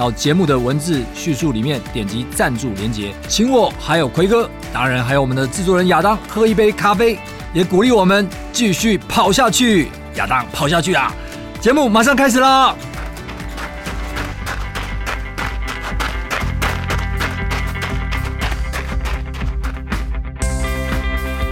[0.00, 7.18] 到节目的文字叙述里面点击赞助连接，请我还有奎哥，当然还有我们的制作人亚当喝一杯咖啡，
[7.52, 9.90] 也鼓励我们继续跑下去。
[10.14, 11.12] 亚当跑下去啊！
[11.60, 12.74] 节目马上开始啦！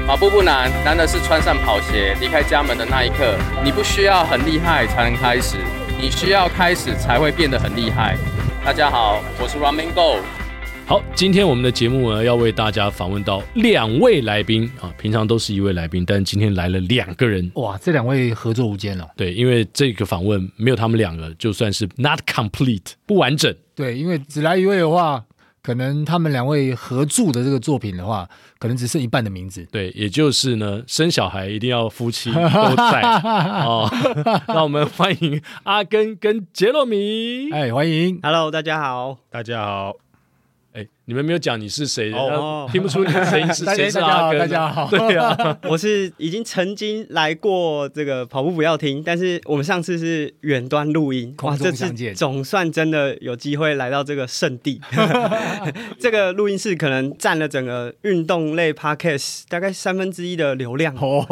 [0.06, 3.34] 跑步不难，难的是穿上跑鞋离开家门的那一刻。
[3.62, 5.58] 你不需要很厉害才能开始，
[6.00, 8.16] 你需要开始才会变得很厉害。
[8.68, 10.22] 大家好，我是 Running Go。
[10.86, 17.50] 好，今天我们的节目呢，要为大家访问到两位来宾啊，平常都是一位来宾，但今天来了两个人。
[17.54, 19.08] 哇，这两位合作无间了。
[19.16, 23.56] 对，因为这个访问没有他们两个，就算是 not complete 不完整。
[23.74, 25.24] 对，因为只来一位的话。
[25.62, 28.28] 可能他们两位合著的这个作品的话，
[28.58, 29.66] 可能只剩一半的名字。
[29.70, 32.40] 对，也就是呢，生小孩一定要夫妻都
[32.76, 33.02] 在
[33.64, 33.88] 哦。
[34.48, 37.50] 那我们欢迎阿根跟杰洛米。
[37.52, 39.94] 哎，欢迎，Hello，大家好，大家好。
[40.72, 44.38] 哎，你们没有讲你是谁，oh, 听不出你的声音是 谁是阿耕？
[44.40, 54.82] 大家好， 对啊， 我是已经曾经来过这个跑步不要停，但是我们上次是远端录音，哇，这次总算真的有机会来到这个圣地。
[55.98, 60.94] 这个录音室可能占了整个运动类 Podcast 大概三分之一的流量。
[60.96, 61.24] 哦，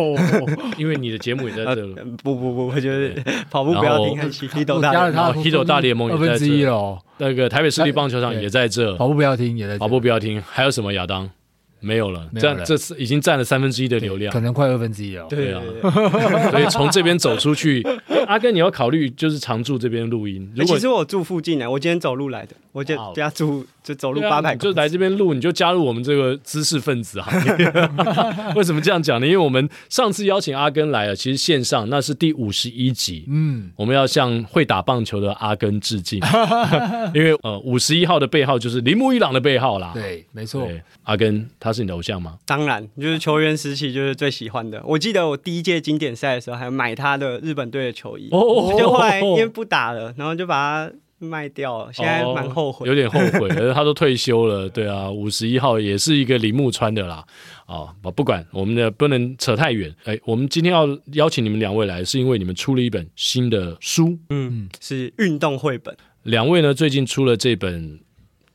[0.78, 1.86] 因为你的节目也在这。
[2.24, 6.98] 不不不，我觉得跑步不要停，还是 Hito 大，Hito 大联盟也在这。
[7.18, 11.30] 那个台北市立棒球场也在这，跑步不要停也在，跑步不要听，还有什么亚当？
[11.80, 15.26] 没有了，这样这次已经占了三分之一的流量，可能快二分之一了。
[15.28, 15.62] 对啊，
[16.50, 17.86] 所以从这边走出去，
[18.26, 20.50] 阿根你要考虑就是常住这边录音。
[20.56, 27.72] 如果其实我住附近呢，我今天走路来的，我家家住就走路八百，就来这边录，你就加入我们这个知识分子行列。
[28.56, 29.26] 为什么这样讲呢？
[29.26, 36.20] 因为我们上次邀请阿根来了，其实线上那是第五十一集，嗯，我们要向会打棒球的阿根致敬，
[37.14, 39.92] 因为呃五十一号的背号就是铃木一朗的背号啦。
[39.94, 40.68] 对，没错，
[41.04, 41.65] 阿根他。
[41.72, 42.38] 是你的偶像吗？
[42.46, 44.82] 当然，就是球员时期就是最喜欢的。
[44.84, 48.28] 我记得我第一届经典赛的时候，还买他的日本队的球衣。
[48.30, 51.92] 哦，就后来因为不打了，然后就把它卖掉了。
[51.92, 53.48] 现在蛮后悔，有点后悔。
[53.54, 57.24] 可是他都退休了，对啊，五十一号也是一个铃木穿的啦。
[57.66, 59.94] 啊，不管我们的不能扯太远。
[60.04, 65.96] 哎，我们今天要邀请你们两位来，是因为你们出了一本新的书，嗯，是运动绘本。
[66.22, 68.00] 两位呢，最近出了这本。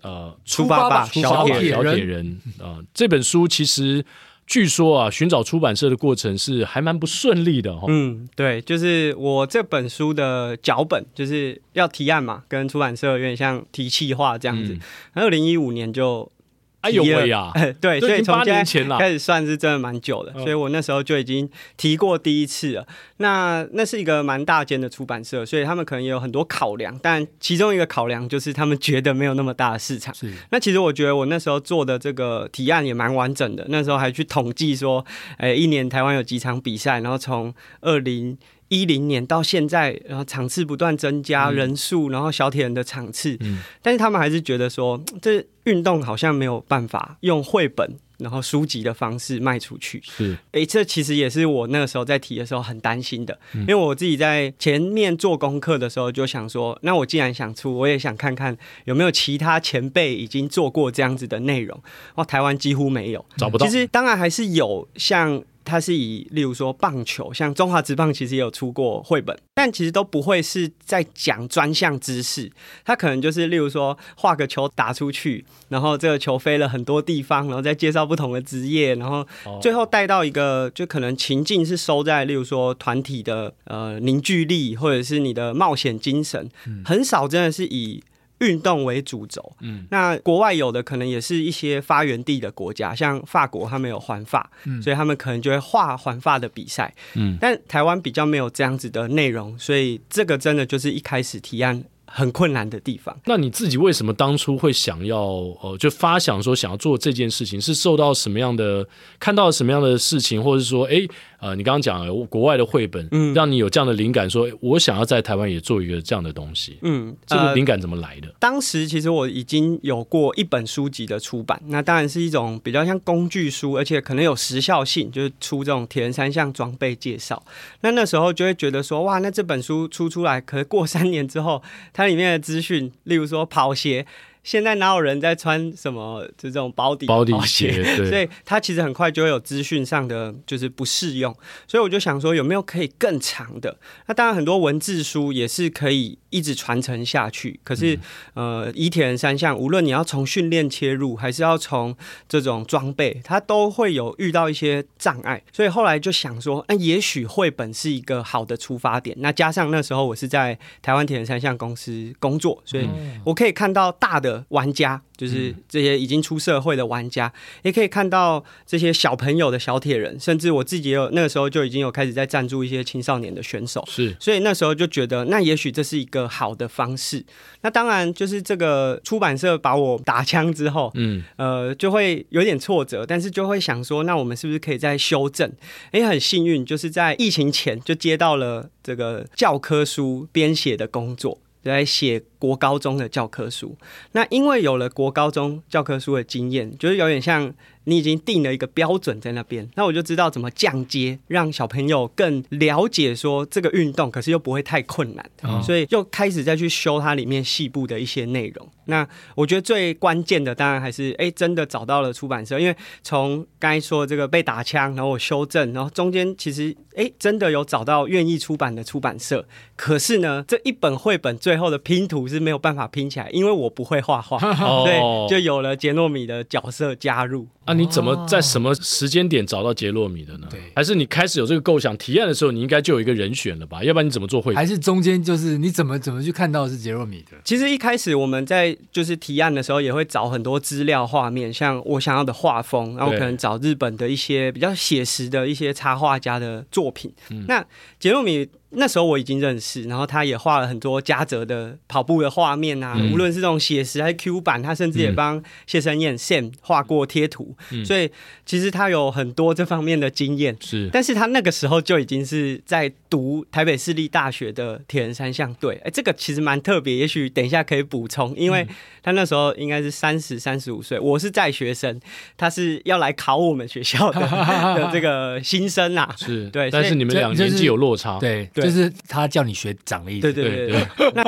[0.02, 2.86] 呃，出发吧，小铁小铁人啊、呃！
[2.94, 4.04] 这本书其实
[4.46, 7.86] 据说啊，寻找出版社的过程是还蛮不顺利的哈。
[7.88, 14.78] 嗯，对，就是我这本书的脚本就是要提案嘛，跟出版社有点像提企划这样子。
[15.14, 16.32] 二零一五年就。
[16.81, 17.52] 哎呦喂呀！
[17.80, 22.88] 对，所以从八年前开始算是真的蛮久的，所以我那时候就已经提过第一次了。
[23.18, 30.14] 那那是一个蛮大间的出版社，所以他们可能也有很多考量，但其中一个考量就是他们觉得没有那么大的市场。
[30.14, 30.34] 是。
[30.50, 35.06] 那其实我觉得我那时候做的这个提案也蛮完整的，那时候还去统计说，
[35.38, 38.38] 哎，一年台湾有几场比赛，然后从二零。
[38.72, 50.02] 一零年到现在，然后场次不断增加，嗯、人数，然后小铁人的场次，嗯、但是他们还是觉得说，这运动好像没有办法用绘本，然后书籍的方式卖出去。
[50.06, 61.78] 是，哎，这其实也是我那个时候在提的时候很担心的，嗯、因为我自己在前面做功课的时候就想说，那我既然想出，我也想看看有没有其他前辈已经做过这样子的内容。
[62.16, 63.68] 哦，台湾几乎没有，找不到。
[63.68, 65.44] 其实当然还是有像。
[65.64, 72.52] 它是以，例如说棒球，像中华职棒其实也有出过绘本，但其实都不会是在讲专项知识，
[72.84, 79.28] 它可能就是例如说画个球打出去，然后这个球飞了很多地方，然后再介绍不同的职业，然后
[79.62, 86.50] 最后带到一个就可能情境是收在例如说团体的呃凝聚力，或者是你的冒险精神，
[86.85, 88.03] 很少真的是以。
[88.41, 103.17] 运动为主轴，嗯，那国外有的可能也是一些发源地的国家，像法国，他们有环法，嗯，所以他们可能就会画环法的比赛，嗯，但台湾比较没有这样子的内容，所以这个真的就是一开始提案很困难的地方。
[103.26, 105.20] 那你自己为什么当初会想要
[105.61, 108.85] 呃，就发想说想要做这件事情，是受到什么样的
[109.20, 111.08] 看到什么样的事情，或者是说，哎，
[111.41, 118.28] 呃，你刚刚讲了国外的绘本，嗯，让你有这样的灵感说，说我想要在台湾也做一个这样的东西，嗯，这个灵感怎么来的？
[118.40, 127.44] 当时其实我已经有过一本书籍的出版，那当然是一种比较像工具书，而且可能有时效性，就是出这种铁人三项装备介绍。
[127.82, 134.05] 那那时候就会觉得说，哇，那这本书出出来，可是过三年之后，它里面的资讯，例如说跑鞋。
[134.43, 137.84] 现在哪有人在穿什么就这种保底保底鞋？
[138.09, 141.35] 所以它其实很快就会有资讯上的就是不适用，
[141.67, 143.78] 所以我就想说有没有可以更长的？
[144.08, 147.60] 那当然很多文字书也是可以一直传承下去。
[147.64, 147.96] 可是、
[148.34, 151.96] 嗯、呃，以铁人三项，无论你要从训练切入，还是要从
[152.28, 155.42] 这种装备，它都会有遇到一些障碍。
[155.54, 159.16] 所以后来就想说，那也许绘本是一个好的出发点。
[159.20, 162.90] 那加上那时候我是在台湾铁人三项公司工作，所以
[163.24, 164.46] 我可以看到大的。
[164.50, 167.32] 玩家就是这些已经出社会的玩家，
[167.62, 177.23] 也可以看到这些小朋友的小铁人，甚至我自己也有那个时候就已经有开始在赞助一些青少年的选手，是，所以那时候就觉得，那也许这是一个好的方式。
[177.62, 185.52] 那当然就是这个出版社把我打枪之后，嗯，呃，就会有点挫折，但是就会想说，那我们是不是可以再修正？
[185.91, 191.38] 哎，很幸运，就是在疫情前就接到了这个教科书编写的工作。
[191.64, 193.78] 在写国高中的教科书，
[194.14, 197.53] 那因为有了国高中教科书的经验，就是有点像。
[197.85, 208.70] 你已经定了一个标准在那边，那我就知道怎么降阶，让小朋友更了解说这个运动，可是又不会太困难，哦、所以又开始再去修它里面细部的一些内容。
[208.85, 219.47] 那我觉得最关键的当然还是，哎、欸，真的找到了出版社，因为从刚才说这个被打枪，然后我修正，然后中间其实哎、欸，真的有找到愿意出版的出版社。
[219.76, 225.00] 可是呢，这一本绘本最后的拼图是没有办法拼起来，因为我不会画画， 哦、对，
[225.30, 227.48] 就有了杰诺米的角色加入。
[227.66, 230.48] 那、啊、你怎么在什么时间点找到杰诺米的呢？
[230.50, 233.84] 对，还是你开始有这个构想提案的时候，你应该就有一个人选了吧？
[233.84, 234.56] 要不然你怎么做会？
[234.56, 237.38] 还是中间就是你怎么怎么去看到是杰诺米的？
[237.44, 247.14] 其实一开始我们在就是提案的时候，也会找很多资料画面，像我想要的画风，然后可能找日本的一些比较写实的一些插画家的作品。
[247.30, 247.64] 嗯、那
[248.00, 248.48] 杰诺米。
[248.73, 258.10] 那时候我已经认识，然后他也画了很多嘉泽的跑步的画面啊，嗯、无论是这种写实还是 Q 版，他甚至也帮谢生燕 Sam 画过贴图，嗯、所以
[258.46, 260.56] 其实他有很多这方面的经验。
[260.62, 268.65] 是，但是他那个时候就已经是在读台北市立大学的铁人三项队，哎，这个其实蛮特别，也许等一下可以补充，因为
[269.03, 272.00] 他那时候应该是三十三十五岁，我是在学生，
[272.38, 274.22] 他是要来考我们学校的
[274.79, 278.50] 的这个新生啊，是对，但是你们俩年纪有落差，对。
[278.63, 281.24] 就是他叫你学长的意思，对对对对，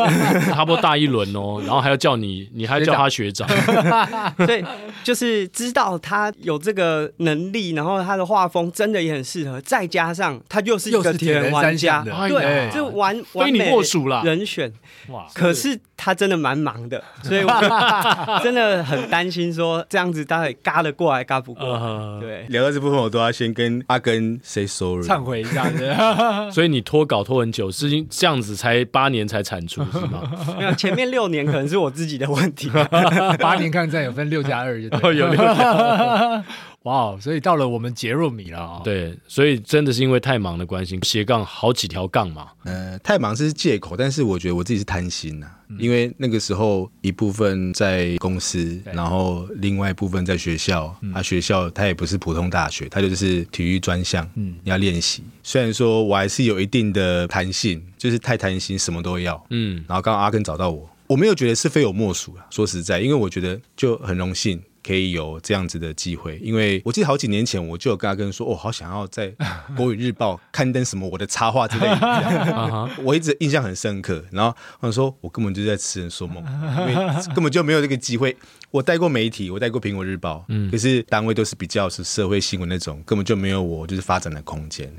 [0.52, 3.48] 差不多大一轮哦，然后还要叫你，你还叫他学长，
[4.46, 4.64] 所以
[5.04, 14.72] 就是知道他有这个能力，然后他的画风真的也很适合，再加上他又是一个铁人玩家，对，就玩非你莫属了人选，
[15.08, 15.26] 哇！
[15.34, 22.46] 可是他真的蛮忙的， 所以我真的很担心说这样子到底嘎得过来嘎不过，对。
[22.50, 25.72] 聊到这部分，我都要先跟阿根 say sorry，忏悔一下，
[26.52, 27.23] 所以你脱稿。
[27.24, 30.22] 拖很久，是因这样子才八年才产出是吗？
[30.60, 32.70] 没有，前面六年可能是我自己的问题。
[33.40, 36.44] 八年抗战有分六加二，就，有六加。
[36.84, 38.82] 哇，wow, 所以到了我们杰若米了啊、哦！
[38.84, 42.50] 对，所以真的是因为太忙的关系，斜杠好几条杠嘛。
[42.64, 50.94] 呃，太忙是借口，但是我觉得我自己是贪心呐、啊，嗯、因为那个时候一部分在公司，然后另外一部分在学校。
[51.02, 55.24] 嗯、啊，学校它也不是普通大学，它就是体育专项，嗯，要练习。
[55.42, 59.42] 虽然说我还是有一定的弹性，就是太贪心，什么都要。
[59.52, 62.46] 嗯，然后刚刚阿根找到我，我没有觉得是非我莫属啊。
[62.50, 64.62] 说实在，因为我觉得就很荣幸。
[64.84, 69.34] 可以有这样子的机会，因为我记得好几年前我就有跟阿根说，我、哦、好想要在
[69.78, 74.24] 国语日报刊登什么我的插画之类的， 我一直印象很深刻。
[74.32, 76.44] 然后我说，我根本就在痴人说梦，
[76.90, 76.96] 因为
[77.34, 78.36] 根本就没有这个机会。
[78.72, 84.94] 我带过媒体，我带过苹果日报，嗯，可是单位都是比较是社会新闻那种，根本就没有我就是发展的空间。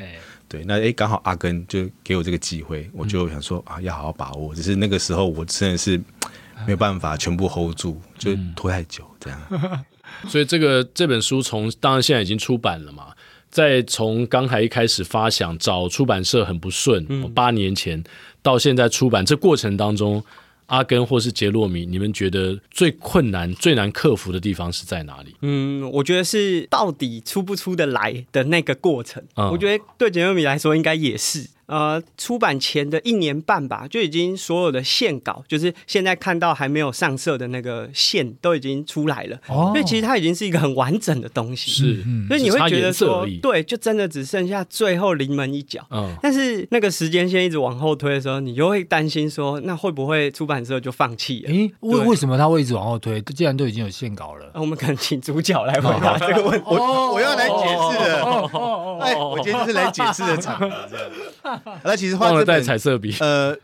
[0.49, 4.55] 对，那哎，刚好阿根就给我这个机会，我就想说啊，要好好把握。
[4.55, 6.01] 只是那个时候我真的是。
[6.67, 9.41] 没有办法全部 hold 住，就拖太久这样。
[9.51, 9.85] 嗯、
[10.29, 13.09] 所以这个这本书从当然现在已经出版了嘛，
[13.51, 18.03] 在从刚才一开始发想找出版社很不顺，嗯、八年前
[18.43, 20.25] 到现在出版这过程当中。
[20.69, 25.37] 阿根或是杰洛米，你们觉得最困难、最难克服的地方是在哪里？
[25.43, 29.23] 嗯，我觉得是到底出不出得来的那个过程。
[29.37, 31.47] 嗯、我觉得对杰洛米来说应该也是。
[31.67, 39.37] 呃出版前的一年半吧，就已经所有的线稿，就是现在看到还没有上色的那个线都已经出来了。
[39.49, 41.71] 哦，所以其实它已经是一个很完整的东西。
[41.71, 45.87] 是，所以你会觉得说，对，就真的只剩下最后临门一脚。
[45.91, 51.51] 嗯，但是那个时间线一直往后推的时候，你就会担心说，那会不会出版社就放弃了？
[51.53, 53.21] 诶，为为什么他会一直往后推？
[53.23, 56.67] 既然都已经有线稿了，那我们可能请主角来回答这个问题。
[56.67, 58.99] 我我要来解释了。
[59.01, 61.54] 哎，我今天就是来解释的场合，这样。
[61.85, 63.57] 那其实画这带彩色笔，呃，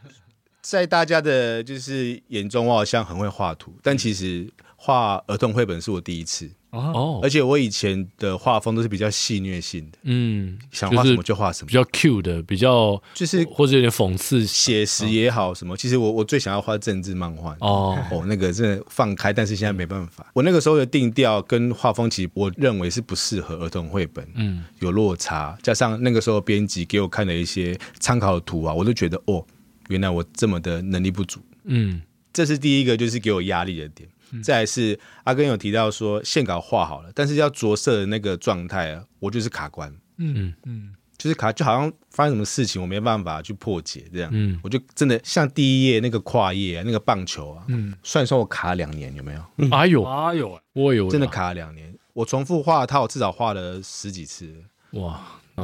[0.63, 6.51] 在大家的就是眼中，我好像很会画图，但其实画儿童绘本是我第一次。
[6.71, 15.77] 哦，而且我以前的画风都是比较戏虐性的，嗯，想画什么就画什么，比较 Q 的，比较就是或者有点讽刺、写实也好什么。
[15.77, 20.31] 其实我我最想要画政治漫画哦哦，那个真的放开，但是现在没办法。
[20.33, 25.59] 我那个时候的定调跟画风，其实我认为是不适合儿童绘本，嗯，有落差。
[25.63, 29.45] 加上那个时候编辑给我看的一些参考图啊，我都觉得哦，
[29.89, 32.01] 原来我这么的能力不足，嗯，
[32.33, 34.09] 这是第一个就是给我压力的点。
[34.43, 49.69] 再来是阿根有提到说线稿画好了，但是要着色的那个状态啊，我就是卡关，嗯嗯，就是卡，就好像发生什么事情我没办法去破解这样，嗯，我就真的像第一页那个跨页啊，那个棒球啊，嗯， 算算我卡了两年有没有？
[49.71, 54.55] 哎呦哎呦，我有真的卡了两年，我重复画它，我至少画了十几次，
[54.93, 55.21] 哇，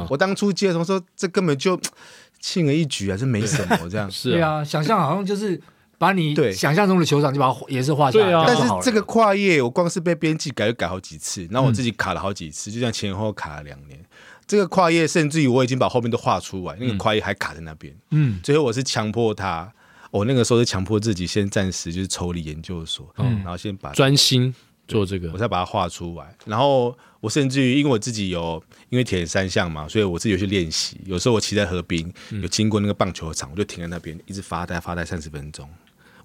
[0.09, 1.79] 我当初接的时候说这根本就
[2.39, 5.59] 轻而易举啊，这没什么这样， 是啊，想象好像就是。
[5.97, 13.99] 把你想象中的球场就把它也是画下来，啊、但是这个跨页我光是被编辑改就改好几次，然后我自己卡了好几次，嗯、就像前后卡了两年。
[14.45, 17.93] 这个跨页甚至于我已经把后面都画出来，那个跨页还卡在那边。
[18.11, 19.69] 嗯，最后我是强迫他，
[20.09, 24.55] 我那个时候是强迫自己先暂时就是抽离研究所，嗯，然后先把专心
[24.87, 26.33] 做这个，我才把它画出来。
[26.45, 30.97] 然后我甚至于因为我自己有因为铁人三项嘛，所以我自己有去练习。
[31.05, 32.09] 有时候我骑在河边，
[32.41, 35.67] 有经过那个棒球场，我就停在那边一直发呆发呆三十分钟。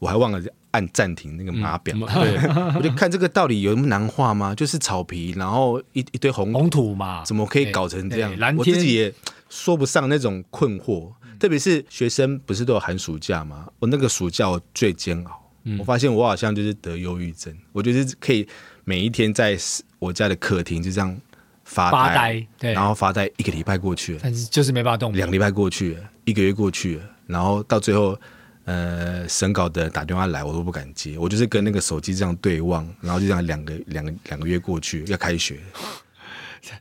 [0.03, 0.43] 我还忘了
[0.73, 2.37] 按暂停那个码表，对，
[2.75, 4.53] 我就看这个到底有那么难画吗？
[4.53, 8.37] 就是草皮，然后一一堆红红土嘛，怎么可以搞成这样？
[8.57, 9.15] 我自己也
[9.49, 11.09] 说不上那种困惑。
[11.39, 13.69] 特别是学生不是都有寒暑假吗？
[13.79, 15.41] 我那个暑假我最煎熬，
[15.79, 17.57] 我发现我好像就是得忧郁症。
[17.71, 18.45] 我就是可以
[18.83, 19.57] 每一天在
[20.01, 21.17] 我家的客厅就这样
[21.63, 25.13] 发呆，对，然后发呆一个礼拜过去了，但是就是没办法动。
[25.13, 28.19] 两个礼拜过去了，一个月过去了，然后到最后。
[28.65, 35.59] 呃，审稿的打电话来，我都不敢接，我就是跟那个手机这样对望，然后就这样两个两个两个月过去，要开学，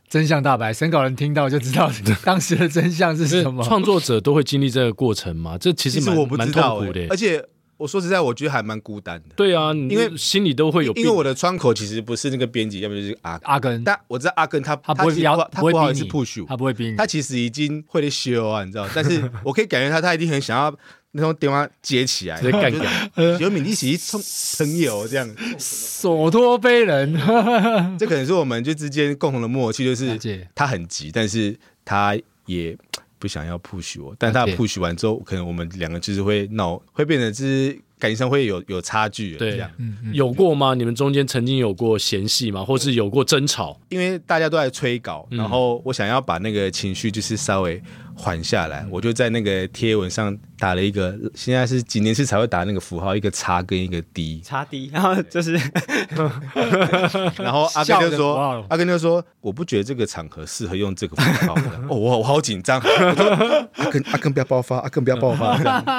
[0.08, 1.90] 真相大白，审稿人听到就知道
[2.22, 3.64] 当时的真相是什么。
[3.64, 5.58] 创作者都会经历这个过程吗？
[5.58, 7.44] 这其实蛮我不知道蛮痛苦的，而且
[7.78, 9.34] 我说实在，我觉得还蛮孤单的。
[9.34, 20.72] 对啊，因为心里都会有，因为我的窗口其实不是那个编辑，要不就是阿阿根，但我知道阿根他他不会他不好意思 push，他不会逼你，他其实已经会修啊，你知道，但是我可以感觉他他一定很想要。
[21.12, 23.38] 那种电话接起来，直接干掉。
[23.38, 24.20] 有敏一起冲
[24.58, 25.28] 朋友这样，
[25.58, 27.14] 所托非人。
[27.98, 30.18] 这可能是我们就之间共同的默契，就是
[30.54, 32.16] 他很急，但是他
[32.46, 32.76] 也
[33.18, 34.14] 不想要 push 我。
[34.18, 37.78] 但他 push 完之后，可能我们两个就是会闹，会变成是。
[38.02, 40.74] 感情上会有有差距，对，这样，嗯嗯、有过吗？
[40.74, 42.64] 你们中间曾经有过嫌隙吗？
[42.64, 43.80] 或是有过争吵？
[43.90, 47.80] 因为大家都在催稿，然后我想要把那个情绪就是稍微
[48.22, 55.54] 缓下来，嗯、我就在那个贴文上打了一个，现在是几年次才会打那个符号，一个叉跟一个 D，叉 D，然后就是，
[57.42, 61.54] 然后阿根就说，阿根就说，我不觉得这个场合适合用这个符号。
[61.88, 62.78] 哦， 我我好紧张，
[63.76, 65.56] 阿根阿根不要爆发，阿根不要爆发，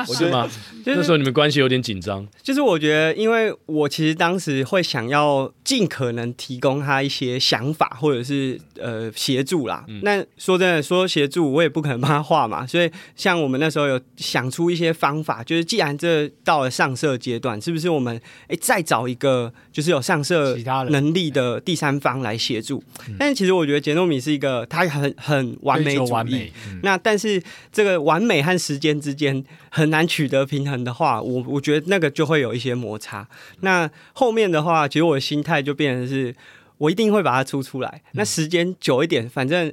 [0.07, 0.47] 我觉得吗？
[0.85, 1.93] 那时候你们关系有点紧。
[2.03, 9.85] 张，就是我觉得，因为我其实当时会想要尽可能提供他一些想法，或者是呃协助啦。
[9.87, 12.65] 嗯、那说真的，说协助我也不可能帮他画嘛。
[12.65, 20.57] 所以像我们那时候有想出一些方法，就是既然这到了上色阶段，是不是我们哎再找一个就是有上色
[20.89, 22.83] 能力的第三方来协助？
[23.07, 27.41] 嗯、但是其实我觉得杰诺米是一个他很很完美主义，完美嗯、那但是
[27.71, 31.83] 这个完美和时间之间很难取得平衡的话，我我觉得。
[31.93, 33.27] 那个就会有一些摩擦。
[33.59, 36.33] 那后面的话，其实我的心态就变成是，
[36.77, 38.01] 我一定会把它出出来。
[38.13, 39.71] 那时间久一点，反正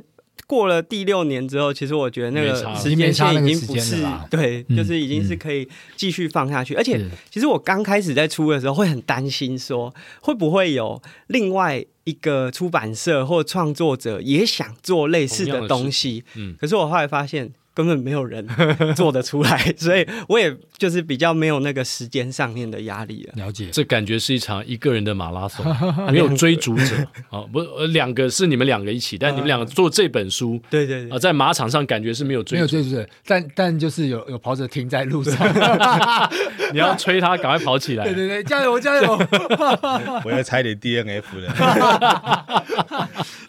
[0.51, 6.75] 过了第六年之后，其实我觉得那个时间线已经不是对，就是已经是可以继续放下去。
[6.75, 16.25] 而且，其实我刚开始在出的时候，会很担心说，会不会有另外一个出版社或创作者也想做类似的东西？
[16.35, 17.53] 嗯，可是我后来发现。
[17.81, 18.47] 根本没有人
[18.95, 23.33] 做得出来， 所以我也就是比较没有那个时间上面的压力了。
[23.37, 25.65] 了解，这感觉是一场一个人的马拉松，
[26.13, 26.97] 没有追逐者。
[27.31, 35.35] 啊，不，两个是你们两个一起，但你们两个做这本书，对对对，啊，在马场上感觉是没有追，没有追逐者，但但就是有有跑者停在路上，
[36.73, 39.19] 你要催他赶快跑起来，对对对，加油加油，
[40.25, 41.53] 我要踩点 DNF 了。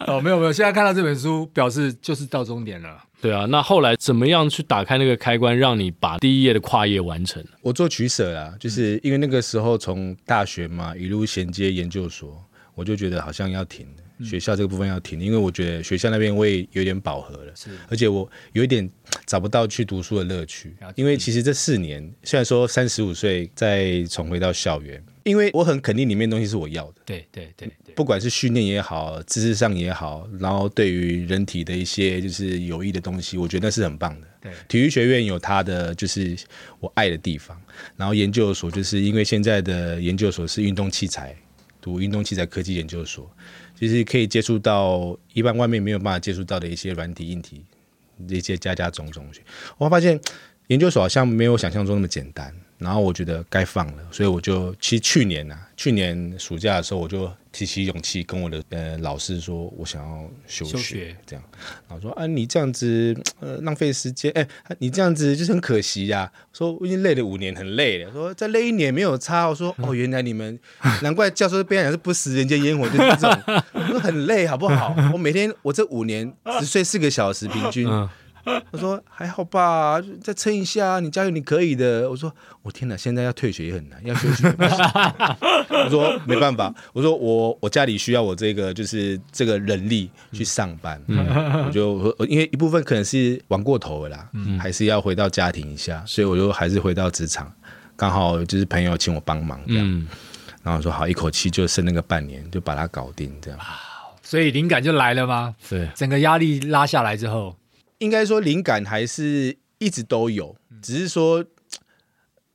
[0.07, 2.97] 哦，没有没有，现在看到这本书，表示就是到终点了。
[3.21, 7.43] 对啊，那后来怎么样去打开那个开关，让你把第一页的跨页完成？
[7.61, 13.85] 我做取舍啦，就是因为那个时候从大学嘛一路衔接研究所，我就觉得好像要停
[14.23, 18.89] 学校这个部分要停，因为我觉得学校那边我也有点饱和了，是，而且我有一点
[19.25, 27.69] 找不到去读书的乐趣，因为其实这四年虽然说三十五岁再重回到校园，因为我很肯定里面东西是我要的，对对对。
[27.93, 34.27] 不管是训练也好，知识上也好，然后对于人体的一些就是有益的东西，我觉得那是很棒的。
[34.41, 36.35] 对，体育学院有它的就是
[36.79, 37.61] 我爱的地方，
[37.97, 41.35] 然后研究所就是因为现在的研究所是运动器材，
[41.81, 43.29] 读运动器材科技研究所，
[43.77, 47.65] 其实可以接触到一般外面没有办法接触到的一些软体、硬体
[48.29, 49.25] 一些加加种种。
[49.77, 50.19] 我发现
[50.67, 52.53] 研究所好像没有想象中那么简单。
[52.81, 61.45] 然后我觉得该放了，所以我就其实去年呐、啊，去年暑假的时候，我就提起勇气跟我的呃老师说，我想要休学，这样。
[61.88, 64.47] 然后说啊，你这样子呃浪费时间，哎，
[64.79, 66.31] 你这样子就是很可惜呀、啊。
[66.51, 68.11] 说我已经累了五年，很累了。
[68.11, 69.47] 说再累一年没有差。
[69.47, 70.59] 我说哦，原来你们
[71.03, 74.95] 难怪教授被人讲是不食人间烟火，就是这种，我说很累好不好？
[75.13, 77.88] 我每天我这五年只睡四个小时平均。
[78.71, 82.10] 我说还好吧，再撑一下，你加油，你可以的。
[82.10, 84.48] 我说我天哪，现在要退学也很难，要休学。
[85.69, 97.51] 我说没办法，我说我我家里需要我这个就是这个人力去上班，嗯、我就因为一部分可能是玩过头了啦，嗯、还是要回到家庭一下，所以我就还是回到职场，
[97.95, 100.07] 刚好就是朋友请我帮忙这样，嗯、
[100.63, 103.60] 然后说好，一口气就剩那个半年，就把它搞定这样。
[104.24, 105.55] 所以灵感就来了吗？
[105.69, 107.55] 对，整个压力拉下来之后。
[108.01, 111.46] 应该说灵感还是一直都有，只是说，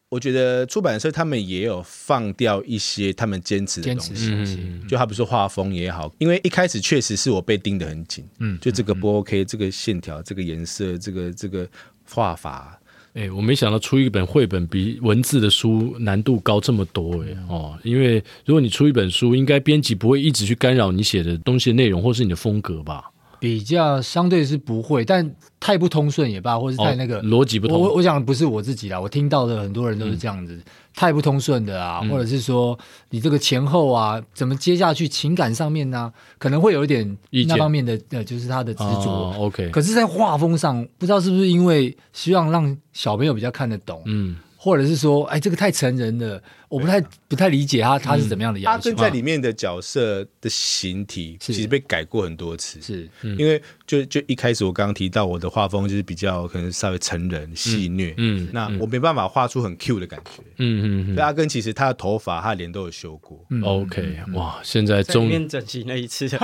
[0.08, 11.68] 我觉得出版社他们也有放掉一些他们坚持的东西，就好比说画风也好，因为一开始确实是我被盯得很紧，嗯，就这个不 OK，这个线条、这个颜色、这个这个
[12.10, 12.76] 画法，
[13.14, 23.12] 哎，我没想到出一本绘本比文字的书难度高这么多，哎哦，因为如果你出一本书，应该编辑不会一直去干扰你写的东西的内容或是你的风格吧？
[23.38, 27.80] 比较相对是不会，但太不通顺也罢，或是太那个、哦、逻辑不通。
[27.80, 30.62] 我我讲的不是我自己啦，我听到的很多人都是这样子，嗯、
[30.94, 32.78] 太不通顺的啊，嗯、或者是说
[33.10, 37.16] 你这个前后啊，怎么接下去，情感上面呢、啊，可能会有一点
[37.48, 39.10] 那方面的见呃，就是他的执着。
[39.10, 44.36] 哦、OK，可是，在画风上，不知道是不是因为希望让小朋友比较看得懂，嗯。
[44.66, 48.90] 或者是说，哎，这个太成人了，我不太不太理解他他是怎么样的样子。
[48.90, 61.14] 阿根在里面的角色的形体其实被改过很多次，是因为就就一开始我刚刚提到我的画风就是比较可能稍微成人戏虐，嗯，那我没办法画出很 Q 的感觉，嗯嗯。
[61.14, 63.46] 所以阿根其实他的头发、他的脸都有修过。
[63.62, 66.26] OK，哇，现在终于整形了一次，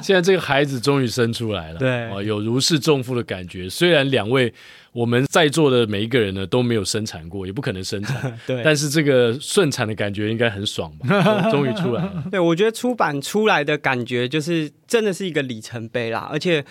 [0.00, 3.68] 现在这个孩子终于生出来了，对，有如释重负的感觉。
[3.68, 4.54] 虽然两位。
[4.94, 8.38] 我们在座的每一个人呢都没有生产过，也不可能生产。
[8.46, 11.50] 对，但是这个顺产的感觉应该很爽吧？
[11.50, 12.24] 终于出来了。
[12.30, 16.28] 对，我觉得出版出来的感觉就是真的是一个里程碑啦。
[16.30, 16.64] 而且，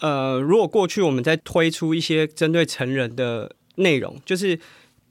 [0.00, 4.60] 呃，如果过去我们在推出一些针对成人的内容，就是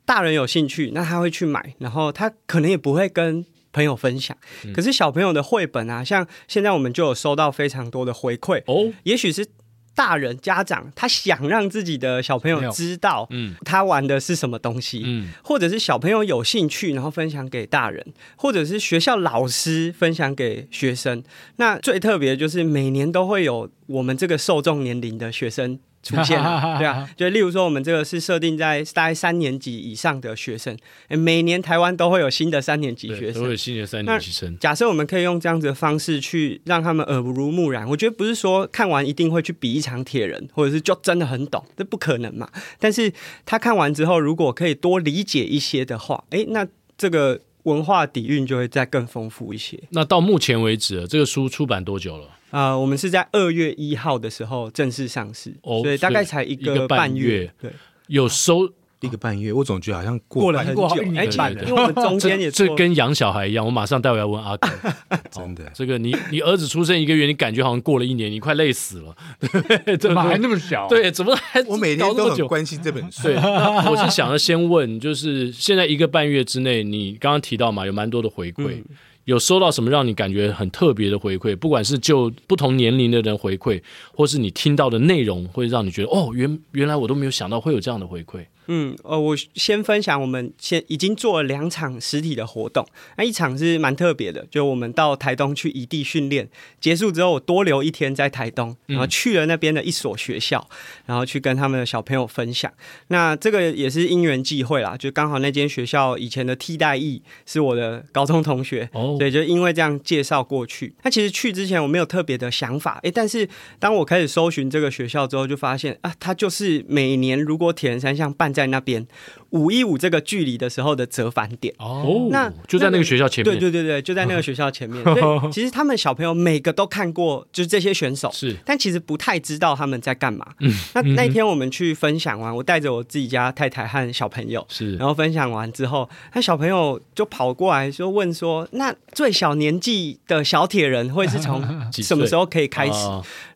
[0.05, 3.43] 大人有兴趣，那他会去买，然后他可能也不会跟
[3.73, 4.37] 朋友分享。
[4.65, 9.47] 嗯、可是小朋友的绘本啊，像现在我们就有收到非常多的回馈哦，也许是。
[9.93, 21.23] 大人家长他想让自己的小朋友知道，嗯，他玩的是什么东西，嗯，或者是小朋友有兴趣，然后分享给大人，或者是学校老师分享给学生。
[21.57, 25.79] 那最特别的就是每年都会有我们这个受众年龄的学生。
[26.03, 30.75] 出现了， 对啊，就例如说，我们这个是设定在大概三年级以上的学生，
[31.09, 34.57] 每年台湾都会有新的三年级学生，都有新的三年级生。
[34.59, 42.49] 假设我们可以用这样子的方式去让他们耳濡目染，我觉得不是说看完一定会去比一场铁人，或者是就真的很懂，这不可能嘛。
[42.79, 43.13] 但是
[43.45, 49.79] 他看完之后，如果可以多理解一些的话，哎，那这个文化底蕴就会再更丰富一些。
[49.91, 52.27] 那到目前为止，这个书出版多久了？
[52.51, 57.15] 啊、呃，我们是在二月一号的时候正式上市，哦、所以大概才一个半月。
[57.15, 57.71] 半月对，
[58.07, 60.83] 有收一个半月，我总觉得好像过过了很久，
[61.15, 61.25] 哎，
[61.65, 64.69] 因为我们中间也 这跟养小孩一样，我马上待会要问阿哥，
[65.31, 69.15] 真的，这个你你儿子出生一个月，你感觉好像过了一年，你快累死了，
[69.85, 70.87] 对，怎么还那么小？
[70.87, 71.63] 对，怎么还？
[71.63, 73.23] 我每天都很关心这本书。
[73.23, 78.83] 对，我是想要先问，就是现在一个半月之内，你刚刚提到嘛，有蛮多的回馈。
[79.25, 81.55] 有收到什么让你感觉很特别的回馈？
[81.55, 83.81] 不管是就不同年龄的人回馈，
[84.13, 88.45] 或是你听到的内容，会让你觉得哦，原原来我都没有想到会有这样的回馈。
[88.67, 92.85] 嗯，呃，我先分享，我们先已经做了两场实体的活动，
[93.17, 96.47] 那一场是蛮特别的，就我们到台东去异地训练，
[96.79, 100.67] 结束之后我多留一天在台东，然后去了那边的一所学校，
[101.05, 102.71] 然后去跟他们的小朋友分享。
[103.07, 110.93] 那这个也是因缘际会啦，就刚好那间学校以前的替代役是我的高中同学，哦，所以就因为这样介绍过去。
[111.03, 113.47] 那其实去之前我没有特别的想法，诶，但是
[113.79, 119.05] 当我开始搜寻这个学校之后，就发现啊，它就是每年如果铁人三项办在那边
[119.51, 121.73] 五一五这个距离的时候的折返点。
[121.77, 125.01] 哦，那就在那个学校前面，对对对对，就在那个学校前面。
[125.03, 128.29] 所以其实他们小朋友每个都看过，就是这些选手。
[128.33, 130.45] 是，但其实不太知道他们在干嘛。
[130.59, 141.61] 嗯，那那天我们去分享完，我带着我自己家太太和小朋友是，然后分享完之后，那小朋友就跑过来说问说，那最小年纪的小铁人会是从
[141.91, 143.07] 什么时候可以开始？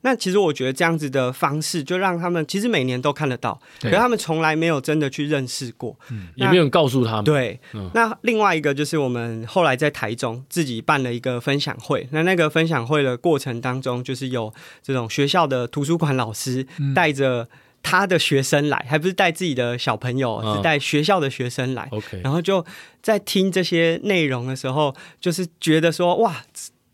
[0.02, 7.24] 那其实我觉得这样子的方式，就让他们其实每年都看得到，可是他们从来没有真的去认识过，嗯，也没有人告诉他们。
[7.26, 7.60] 对，
[7.94, 17.50] 那另外一个就是我们后来在台中自己办了一个分享会，那那个分享会的过程当中，就是有这种学校的图书馆老师带着
[17.84, 21.88] 他的学生来，还不是带自己的小朋友，是带学校的学生来。
[21.92, 22.66] OK，然后就
[23.02, 26.44] 在听这些内容的时候，就是觉得说哇。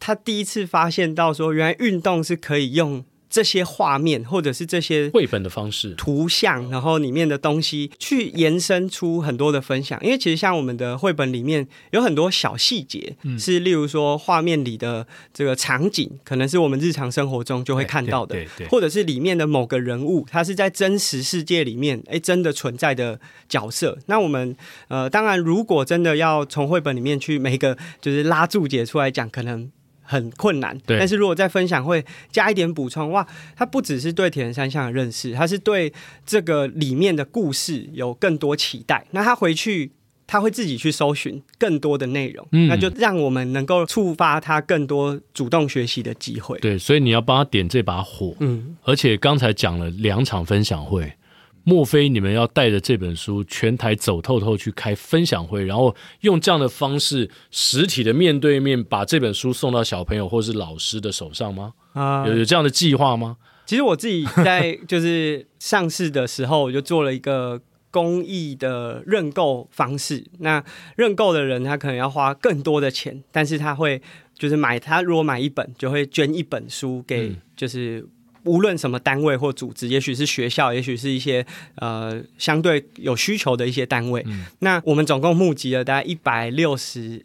[0.04, 9.98] 他第一次发现到说，原来运动是可以用这些画面，或者是这些绘本的方式、图像，然后里面的东西去延伸出很多的分享。
[10.04, 18.38] 因为其实像我们的绘本里面有很多小细节，是例如说画面里的这个场景，可能是我们日常生活中就会看到的，
[18.70, 23.18] 或者是里面的某个人物，他是在真实世界里面哎真的存在的
[23.48, 23.98] 角色。
[24.08, 24.54] 那我们
[24.90, 29.72] 呃，当然如果真的要从绘本里面去每一个就是拉注解出来讲，可能。
[30.12, 35.94] 很困难，但是如果在分享会加一点补充，哇，他不只是对铁人三项的认识，他是对
[36.26, 39.06] 这个里面的故事有更多期待。
[39.12, 39.90] 那他回去
[40.28, 46.60] 他会自己去搜寻更多的内容，嗯，那就让我们能够触发他更多主动学习的机会。
[46.60, 51.14] 对，所以你要帮他点这把火，嗯，而且刚才讲了两场分享会。
[51.64, 61.74] 莫非你们要带着这本书全台走透透去开分享会，然后用这样的方式实体的面对面把这本书送到小朋友或是老师的手上吗？
[61.94, 63.38] 啊、呃，有有这样的计划吗？
[63.66, 70.26] 其实我自己在就是上市的时候，我就做了一个公益的认购方式。
[70.40, 70.64] 那
[70.96, 74.02] 认购的人他可能要花更多的钱，但是他会
[74.36, 78.00] 就是买他如果买一本就会捐一本书给就是。
[78.00, 78.10] 嗯
[78.44, 84.24] 无论什么单位或组织，也许是学校，也许是一些呃相对有需求的一些单位。
[84.28, 87.24] 嗯、那我们总共募集了大概一百六十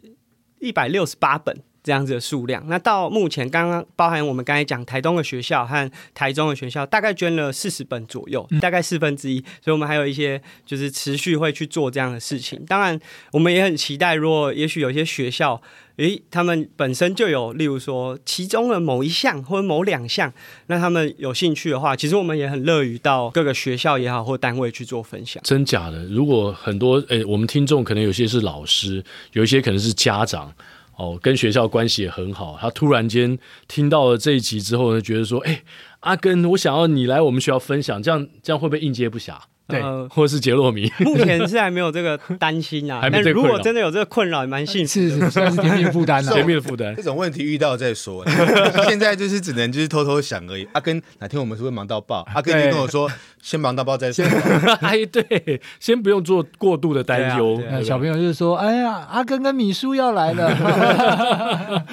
[0.59, 2.61] 一百六十八本这样子的数量。
[2.67, 9.39] 那到目前，刚刚包含我们刚才讲台东的学校和台中的学校，大概捐了四十本左右，大概四分之一。
[9.63, 12.61] 所以，我们还有一些就是持续会去做这样的事情。
[12.65, 12.99] 当然，
[13.31, 15.61] 我们也很期待，如果也许有些学校。
[15.97, 20.31] 诶，他们本身就有，例如说其中的某一项或者某两项，
[20.67, 25.41] 那他们有兴趣的话，其实我们也很乐于到各个学校也好或单位去做分享。
[25.43, 26.05] 真假的？
[26.05, 30.53] 如果很多诶，我们听众可能有些是老师，有一些可能是家长，
[30.97, 32.57] 哦，跟学校关系也很好。
[32.59, 35.63] 他突然间听到了这一集之后呢，觉得说，哎，
[36.01, 39.37] 阿根，我想要你来我们学校分享，这样这样会不会应接不暇？
[39.67, 43.01] 对，或者是杰洛米，目前是还没有这个担心啊。
[43.11, 46.31] 但如果真的有这个困扰，也蛮幸福，是是，算是甜蜜的负担了。
[46.31, 48.25] 甜蜜的负担，这种问题遇到再说。
[48.87, 50.65] 现在就是只能就是偷偷想而已。
[50.71, 52.25] 阿根哪天我们是会忙到爆？
[52.33, 54.23] 阿根就跟我说，先忙到爆再说。
[54.79, 57.61] 哎，对，先不用做过度的担忧。
[57.83, 61.85] 小朋友就是说，哎呀，阿根跟米叔要来了。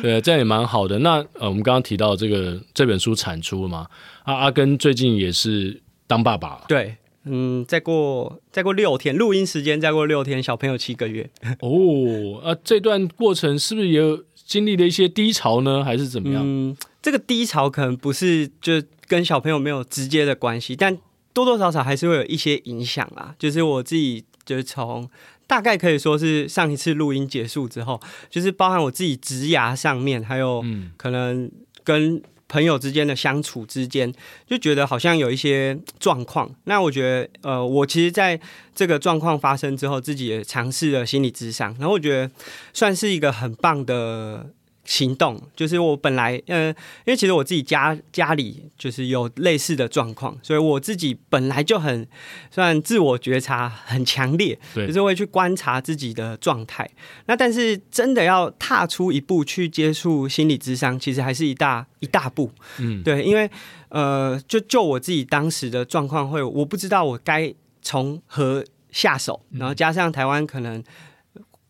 [0.00, 0.98] 对，这样也蛮好的。
[1.00, 3.86] 那呃，我们刚刚提到这个这本书产出了嘛？
[4.24, 6.64] 阿阿根最近也是当爸爸了。
[6.66, 6.96] 对。
[7.24, 11.28] 嗯，再过再过六天，录音时间再过六天，小朋友七个月。
[11.60, 15.84] 哦，啊，这段过程是不是也有经历了一些低潮呢？
[15.84, 16.42] 还是怎么样？
[16.44, 20.98] 嗯，这个低潮可能不是就跟小朋友没有直接的关系，但
[21.32, 23.34] 多多少少还是会有一些影响啊。
[23.38, 25.08] 就是我自己，就是从
[25.46, 30.64] 大概可以说是上一次录音结束之后，就是包含我自己职涯上面，还有
[30.96, 31.50] 可能
[31.84, 32.20] 跟。
[32.52, 34.12] 朋友之间的相处之间，
[34.46, 36.54] 就觉得好像有一些状况。
[36.64, 38.38] 那我觉得，呃，我其实在
[38.74, 42.30] 这个状况发生之后，自己也尝试了心理咨商，然后我觉得
[42.74, 44.50] 算是一个很棒的。
[44.84, 46.68] 行动就是我本来，嗯、呃，
[47.04, 52.04] 因为其实我自己家家里就是有类似的状况，所以我自己本来就很
[52.50, 56.88] 算自我觉察很强烈，对，就是会去观察自己的状态。
[57.26, 63.48] 那但是真的要踏出一步去接触心理智商，其实还是一大一大步，嗯，对，因为
[63.88, 70.82] 呃，就就我自己当时的状况，会我不知道我该从何下手，然后加上台湾可能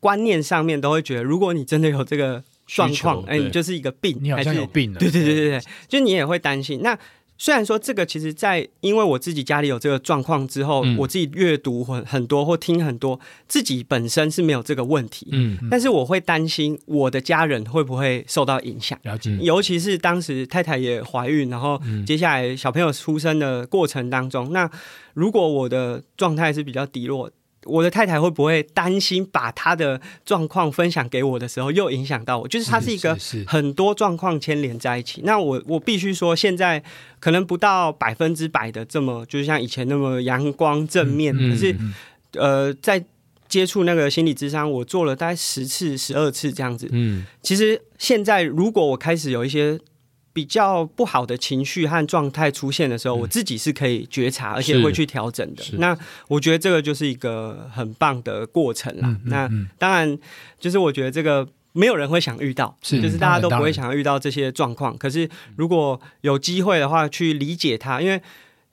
[0.00, 2.42] 观念上面都会觉得，如果你真的有这个。
[2.74, 4.98] 状况，哎，你就是一个病，你好像有病了。
[4.98, 6.80] 对对对对对，就你也会担心。
[6.82, 6.98] 那
[7.38, 15.26] 虽然说这个，其实，在因为我自己家里有这个状况之后，嗯、我自己阅读很很多或听很多，自己本身是没有这个问题。
[15.32, 18.96] 嗯，但是我会担心我的家人会不会受到影响。
[19.02, 19.36] 了解。
[19.40, 24.70] 尤其是当时太太也怀孕，然后接下来小朋友出生的过程当中，嗯、那
[25.14, 27.30] 如果我的状态是比较低落。
[27.64, 32.48] 我的太太会不会担心把她的状况分享给我的时候，又影响到我？
[32.48, 35.22] 就是它是一个很多状况牵连在一起。
[35.24, 36.82] 那我我必须说，现在
[37.20, 41.32] 可能不到百分之百的这么，就是像以前那么阳光正面。
[41.34, 41.76] 可是，
[42.32, 43.04] 呃，在
[43.48, 46.88] 接触那个心理智商，我做了大概十次、十二次这样子。
[46.92, 49.78] 嗯，其实现在如果我开始有一些。
[50.32, 55.62] 比较不好的情绪和状态出现的时候，嗯、我自己是可以觉察，而且会去调整的。
[55.78, 55.96] 那
[56.28, 59.08] 我觉得这个就是一个很棒的过程啦。
[59.08, 60.18] 嗯嗯嗯、那当然，
[60.58, 64.96] 就是我觉得这个没有人会想遇到，是就是大家都不会想要遇到这些状况。
[64.96, 68.20] 可是如果有机会的话，去理解它，因为。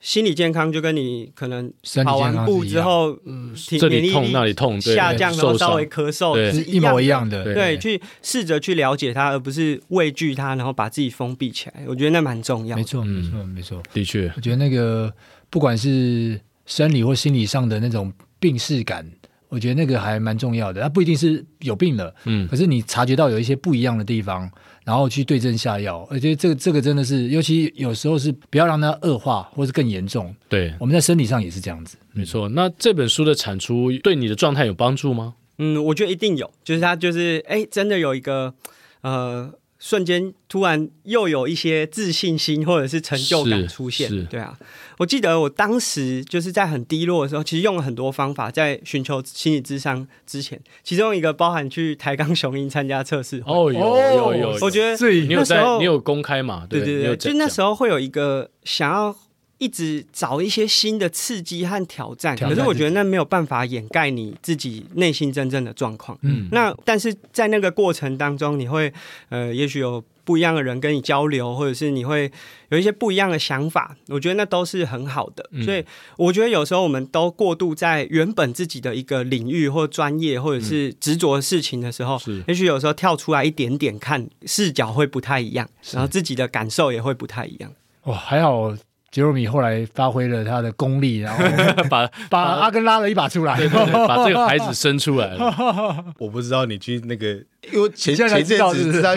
[0.00, 1.70] 心理健康就跟你可能
[2.04, 7.44] 跑完步之后，嗯，这里痛那里痛，下降然后稍微咳嗽，是一模一样的。
[7.44, 11.84] 对，去试着去了解它，而不是畏惧它，然后把自己封闭起来。
[11.86, 12.74] 我觉得那蛮重要。
[12.76, 13.82] 没错，没错，没错。
[13.92, 15.12] 的确，我觉得那个
[15.50, 19.06] 不管是生理或心理上的那种病逝感，
[19.50, 20.80] 我觉得那个还蛮重要的。
[20.80, 24.50] 它不一定是有病了，嗯，可是你察觉到有一些不一样的地方。
[24.82, 30.34] 然后去对症下药，我觉得这个这个真的是，尤其有时候是不要让它恶化，或是更严重。
[30.48, 32.48] 对，我们在生理上也是这样子，没错。
[32.48, 35.34] 那这本书的产出对你的状态有帮助吗？
[35.58, 38.54] 嗯，我觉得一定有，就是它就是哎，真的有一个
[39.02, 39.52] 呃。
[39.80, 44.56] 瞬间突然又有一些自信心或者是成就感出现，对啊，
[44.98, 53.42] 我记得我当时就是在很低落的时候，其实用了很多方法在寻求心理智商之前，其中一个包含去台钢雄鹰参加测试。
[53.46, 54.90] 哦，有有有，我觉得
[55.30, 56.66] 那时候你有公开嘛？
[56.68, 59.16] 对对对，就那时候会有一个想要。
[59.60, 66.18] 一直找一些新的刺激和挑战，可是我觉得那没有办法掩盖你自己内心真正的状况。
[66.22, 68.90] 嗯，那但是在那个过程当中，你会
[69.28, 72.32] 呃，也许有不一样的人跟你交流，或者是你会
[72.70, 73.94] 有一些不一样的想法。
[74.08, 75.46] 我觉得那都是很好的。
[75.52, 75.84] 嗯，所以
[76.16, 87.70] 我觉得有时候我们都过度在原本自己的一个领域或专业或者是执着的事情的时候，是也许有时候跳出来一点点看视角会不太一样，然后自己的感受也会不太一样。
[88.04, 88.74] 哇，还好。
[89.10, 91.44] 杰罗米后来发挥了他的功力，然后
[91.90, 96.04] 把把阿根拉了一把出来，对对对， 把这个孩子生出来了。
[96.18, 97.26] 我不知道你去那个，
[97.72, 99.16] 因为前前阵子是他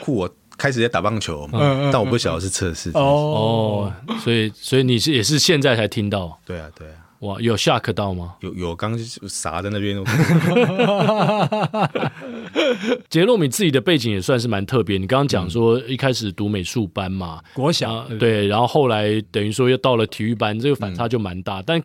[0.00, 6.38] 酷，我开始在打棒球嘛，嗯嗯、但我不晓得是测试哦，所以所以你是也是现在才听到？
[6.44, 6.94] 对啊，对啊。
[7.20, 8.34] 哇，有 shock 到吗？
[8.40, 10.04] 有有，刚傻在那边。
[13.08, 14.98] 杰洛米自己的背景也算是蛮特别。
[14.98, 21.62] 你刚刚讲说一开始读美术班嘛，国小对，然后后来等于说又到了体育班，这个反差就蛮大。
[21.62, 21.82] 但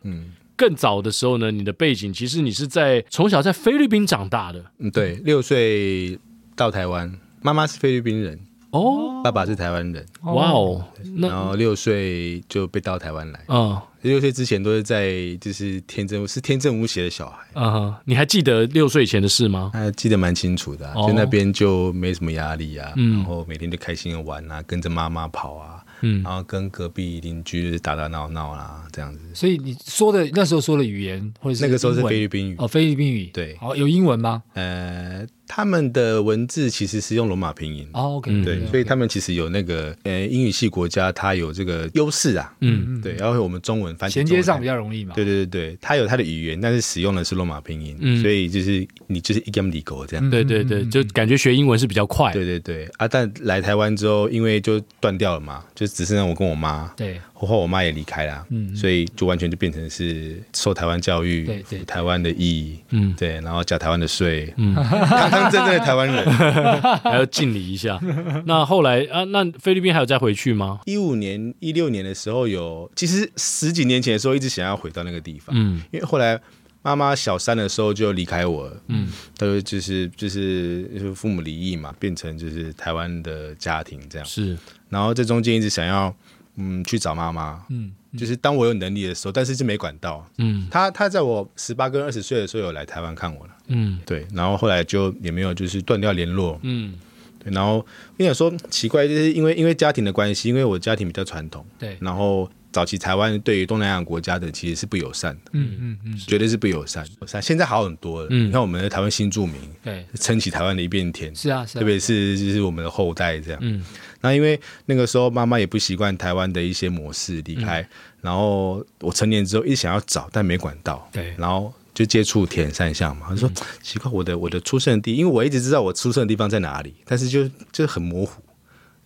[0.56, 4.62] 更早的时候呢，你的背景其实你是在从小在菲律宾长大的。
[4.78, 6.18] 嗯，对，六岁
[6.54, 8.38] 到台湾，妈妈是菲律宾人
[8.72, 10.06] 哦，爸爸是台湾人。
[10.24, 10.84] 哇哦，
[11.16, 13.40] 然后六岁就被到台湾来。
[13.48, 13.80] 嗯。
[14.02, 17.38] 六岁之前都是在，就是天真，是天真无邪的小孩。
[17.52, 19.70] 啊哈，你还记得六岁以前的事吗？
[19.74, 29.20] 还记得蛮清楚的，就那边就没什么压力啊，然后每天就开心的玩啊，跟着妈妈跑啊，嗯，然后跟隔壁邻居打打闹闹啦，这样子。
[29.34, 34.42] 所以你说的那时候说的语言，或者是那个时候是菲律宾语哦，菲律宾语对，好，有英文吗？
[34.54, 35.26] 呃。
[35.52, 37.84] 他们的文字其实是用罗马拼音。
[37.92, 52.88] 哦，OK，对，所以他们其实有那个呃英语系国家，它有这个优势啊，嗯，对，然后我们中文翻译衔接上比较容易嘛，对对对对，它有它的语言，但是使用的是罗马拼音，所以就是你就是一 game 里狗这样，对对对，就感觉学英文是比较快，对对对。
[52.98, 56.86] 啊，但来台湾之后，因为就断掉了嘛，就只剩下我跟我妈。
[56.96, 64.74] 对，后后我妈也离开了，嗯，所以就完全就变成是受台湾教育，对对，台湾的义，嗯，对，然后缴台湾的税，嗯，
[65.50, 66.24] 真正的台湾人，
[67.02, 67.98] 还要敬礼一下。
[68.46, 70.80] 那后来啊，那菲律宾还有再回去吗？
[70.86, 76.40] 一五年、一六年的时候有，其实十几年前的时候一直想要回到那个地方，嗯，因为后来。
[76.82, 84.56] 妈妈小三的时候就离开我了，嗯，他说就是就是就是父母离异嘛，变成就是台湾的家庭这样，是，
[84.88, 86.10] 然后这中间一直想要
[86.56, 96.94] 嗯去找妈妈，嗯，就是当我有能力的时候，但是就没管到，嗯，他他在我十八跟二十岁的时候有来台湾看我了，嗯，对，然后后来就也没有就是断掉联络，嗯，
[97.38, 97.84] 对，然后
[98.18, 102.50] 我想说奇怪，就是因为因为家庭的关系，因为我家庭比较传统，对，然后。
[102.72, 107.04] 早期台湾对于东南亚国家的其实是不友善的，嗯嗯嗯，绝对是不友善。
[107.42, 113.84] 现在好很多了，嗯，你看我们的台湾新住民，对，撑起台湾的一片天，是啊，是啊，特别是就是我们的后代这样，嗯，
[114.20, 117.86] 那因为那个时候妈妈也不习惯台湾的一些模式离开，
[118.20, 123.50] 然后我成年之后一直想要找，但没管到，对，然后就接触铁人三项嘛，他说
[123.82, 128.42] 奇怪，我的我的出生地，因为我一直知道我出生的地方在哪里，但是就就很模糊，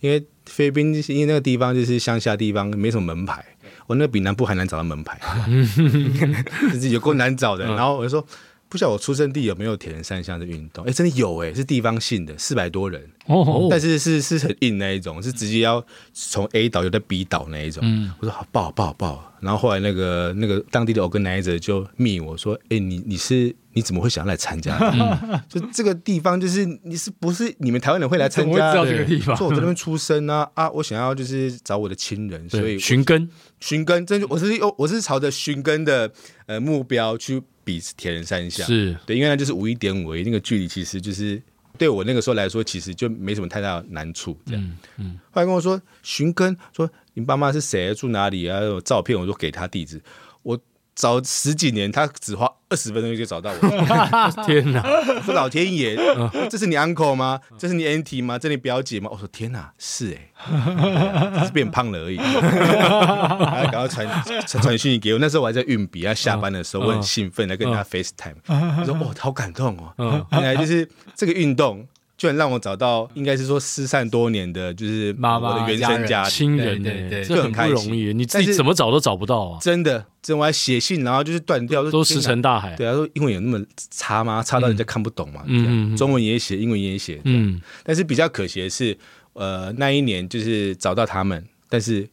[0.01, 3.45] 因为菲律宾因为那个地方就是乡下地方，没什么门牌。
[3.87, 5.21] 我那个比南部还难找到门牌，
[6.73, 7.67] 自己有够难找的。
[7.67, 8.27] 然后我就说，
[8.75, 10.85] 不晓得我出生地有没有铁人三项的运动？
[10.85, 17.85] 哎，真的有哎，是地方性的，四百多人哦，但是是是很硬那一种，是直接要从 A 岛游到 B 岛那一种。
[18.19, 23.55] 我说好报报报，然后后来那个那个当地的 organizer 就密我说，哎，你你是。
[23.77, 24.79] 你怎么会想要来参加？
[25.51, 28.71] 就这个地方，就是你是不是你们台湾人会来参加？
[28.71, 30.71] 知道这个地方，说我在那边出生啊啊！
[30.71, 34.47] 我想要就是找我的亲人，所以寻根寻根，真我是
[34.79, 36.09] 我是朝着寻根的
[36.47, 38.67] 呃目标去比铁人三项。
[38.67, 41.43] 是对，因为那就是五一点五，那个距离其实就是
[41.77, 44.39] 对我那个时候来说，其实就没什么太大的难处。
[44.47, 48.61] 这样，嗯，后来跟我说寻根，说你爸妈是谁，住哪里啊？
[48.61, 50.01] 有照片，我就给他地址，
[50.43, 50.61] 我。
[50.97, 53.69] 找十几年，他只花二十分钟就找到我。
[54.45, 54.83] 天哪！
[55.17, 55.97] 我说老天爷，
[56.51, 57.39] 这是你 uncle 吗？
[57.57, 58.37] 这是你 auntie 吗？
[58.37, 59.09] 这是你表姐吗？
[59.13, 62.17] 我说天哪，是哎，只是变胖了而已。
[62.17, 64.09] 赶快传
[64.45, 68.35] 传讯息给我，那时候我还在运笔，他下班的时候我很兴奋来跟他 FaceTime。
[68.81, 70.27] 我说哇，好感动哦！
[70.33, 71.87] 原来就是这个运动。
[72.17, 78.15] 居然让我找到，应该是说失散多年的，就是妈妈的原生家亲人，对对，这很不容易。
[78.15, 79.59] 你自己怎么找都找不到啊！
[79.61, 82.77] 真的，真我还写信，然后就是断掉，都石沉大海。
[82.77, 84.41] 对啊，说英文有那么差吗？
[84.43, 85.43] 差到人家看不懂嘛？
[85.47, 87.21] 嗯，中文也写，英文也写。
[87.25, 88.97] 嗯，但是比较可惜的是，
[89.33, 92.09] 呃，那一年就是找到他们，但是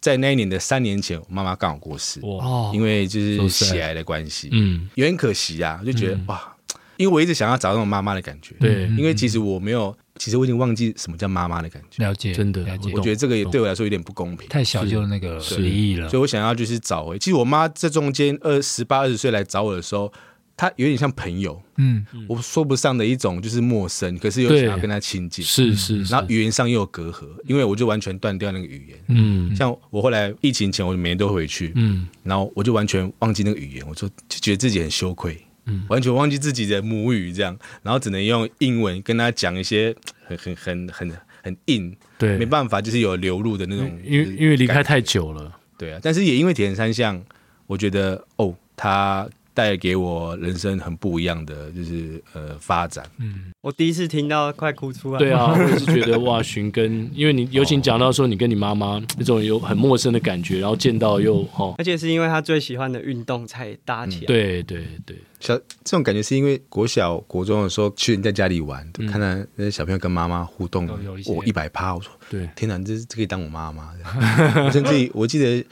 [0.00, 6.50] 在那一年的三年前，我妈妈刚好过世，哇，因为就是血癌的关系，嗯，有点可惜啊，我就觉得哇。
[6.96, 12.04] 因为我一直想要找那种妈妈的感觉，对，因为其实我没有，其实我已经忘记什么叫妈妈的感觉。
[12.04, 12.90] 了解，真的，了解。
[12.94, 16.08] 我觉得这个也对我来说有点不公平，太小就那个随意了。
[16.08, 20.12] 所以我想要就是找回，其实我妈这中间二十八、二十岁来找我的时候，
[20.56, 35.36] 她有点像朋友，嗯，我说不上的一种就是陌生，可是又想要跟她亲近，是是，然后语言上又有隔阂，因为我就完全断掉那个语言，嗯，像我后来疫情前，我每年都回去，嗯，然后我就完全忘记那个语言，我就就觉得自己很羞愧。
[35.66, 39.94] 嗯，完全忘记自己的母语，这样，然后只能用英文跟他讲一些
[40.26, 47.22] 很很很很很硬，对，没办法，就是有流露的那种，因为因为离开太久了，对啊，但是也因为铁人三项，
[47.66, 49.28] 我觉得哦，他。
[49.54, 53.06] 带给我人生很不一样的就是呃发展。
[53.18, 55.18] 嗯，我第一次听到快哭出来。
[55.18, 64.26] 对啊， 我也是觉得哇，寻根，因为你尤其讲到说你跟你妈妈 那种有很陌生的感觉，然后见到又哦，而且是因为他最喜欢的运动才搭起来。
[64.26, 70.88] 对对对，小这种感觉是因为国小国中的时候去人家家里玩，看到那些小朋友跟妈妈互动，
[71.26, 73.92] 我一百趴，我说对，天哪，这这可以当我妈妈。
[74.72, 75.64] 甚至我记得。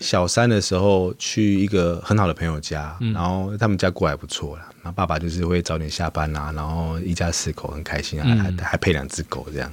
[0.00, 4.62] 小三的时候去一个很好的朋友家，嗯、然后他们家过还不错了。
[4.82, 9.70] 然后爸爸就是会早点下班啊，然后一家四口很开心啊，嗯、还还配两只狗这样。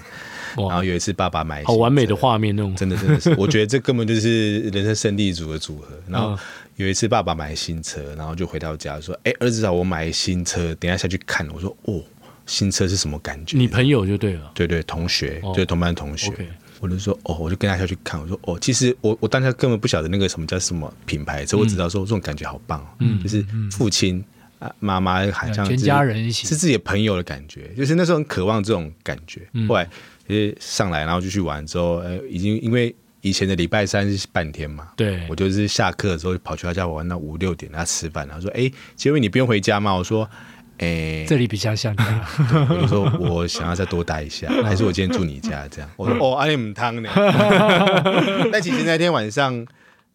[0.57, 5.87] 然后有一次爸爸买好完美的画面那种，真的真的是， 我觉得这根本就是人生胜利组的组合。
[6.07, 6.37] 然后
[6.75, 12.01] 有一次爸爸买新车，然后就回到家说：“哎，儿子啊，我买新车，等一下下去看。”我说：“哦，
[12.45, 16.31] 新车是什么感觉？”你朋友就对了，对对，同学，哦、就是同班同学。
[16.31, 16.47] Okay
[16.79, 18.19] 我就说哦，我就跟他下去看。
[18.19, 24.23] 我说哦，其实我我当下根本不晓得那个什么叫什么品牌，所以我只知道说这种感觉好棒哦，嗯，就是父亲
[24.59, 29.41] 啊妈妈好像全家人一起，是自己的朋友的感觉，就是那时候很渴望这种感觉。
[29.67, 29.85] 后来
[30.27, 39.93] 就是上来，然后就去玩之后，呃，已经因为以前的礼拜三是半天嘛，对，我就是下课的时候跑去他家玩到五六点，他吃饭，然后说哎，杰伟你不用回家吗？
[39.93, 40.29] 我说。
[40.77, 41.95] 哎，这里比较像。
[42.69, 45.89] 我就说我想要再多待一下， 还是我今天住你家这样？
[45.95, 47.09] 我说哦，阿里姆汤呢？
[48.51, 49.65] 但其实那天晚上。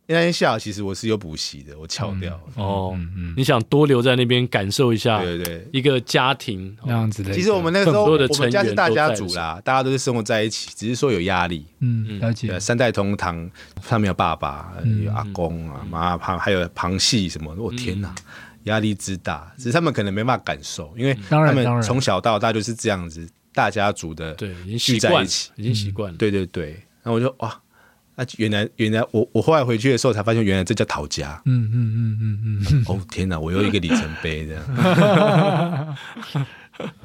[0.08, 2.98] 那天下午其实我是有补习的，我翘掉、嗯、哦。
[3.34, 7.32] 你想多留在那边感受一下，对对对，一个家庭那样子的。
[7.32, 11.64] 其实我们那个时候，我们家是大家族啦，大家都是生活在一起，只是说有压力。
[11.78, 12.60] 嗯，了解。
[12.60, 13.48] 三代同堂，
[13.80, 14.72] 上面有爸爸，
[15.02, 17.54] 有阿公啊，妈旁还有旁系什么。
[17.56, 18.12] 我天哪，
[18.64, 26.18] 压力之大，只是他们可能没办法感受，因为他们从小到大就是这样子，大家族的，对，已经聚在一起，已经习惯了。
[26.18, 26.70] 对对对，
[27.02, 27.60] 然后我就哇。
[28.14, 31.40] 那，原来原来我我后来回去的时候才发现，原来这叫逃家。
[31.46, 32.84] 嗯嗯嗯嗯嗯。
[32.86, 34.64] 哦天哪，我又一个里程碑这样。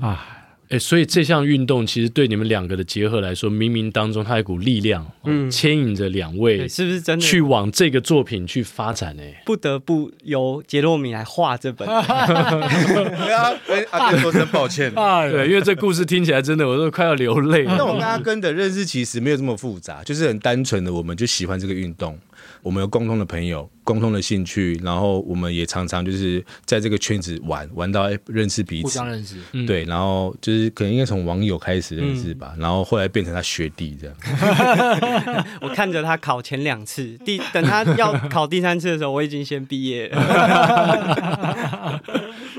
[0.02, 0.34] 啊。
[0.70, 9.24] 哎，所以这项运动其实对你们两个的结合来说，冥冥当中它有一股力量，嗯，牵引着两位，是不是真的去往这个作品去发展呢？
[9.46, 11.88] 不得不由杰洛米来画这本。
[11.88, 14.94] 对啊，跟阿根说声抱歉。
[15.32, 17.76] 对，因为这故事听起来真的，我都快要流泪了。
[17.78, 22.20] 那我跟阿根的认识其实没有这么复杂，就是很单纯的，我们就喜欢这个运动。
[22.62, 34.16] 我们有共同的朋友，共同的兴趣，然后我们也常常就是在这个圈子玩，玩到认识彼此，互相认识，对，然后就是可能应该从网友开始认识吧，嗯、然后后来变成他学弟这样。
[35.62, 42.02] 我看着他考前两次，第等他要考第三次的时候，我已经先毕业了。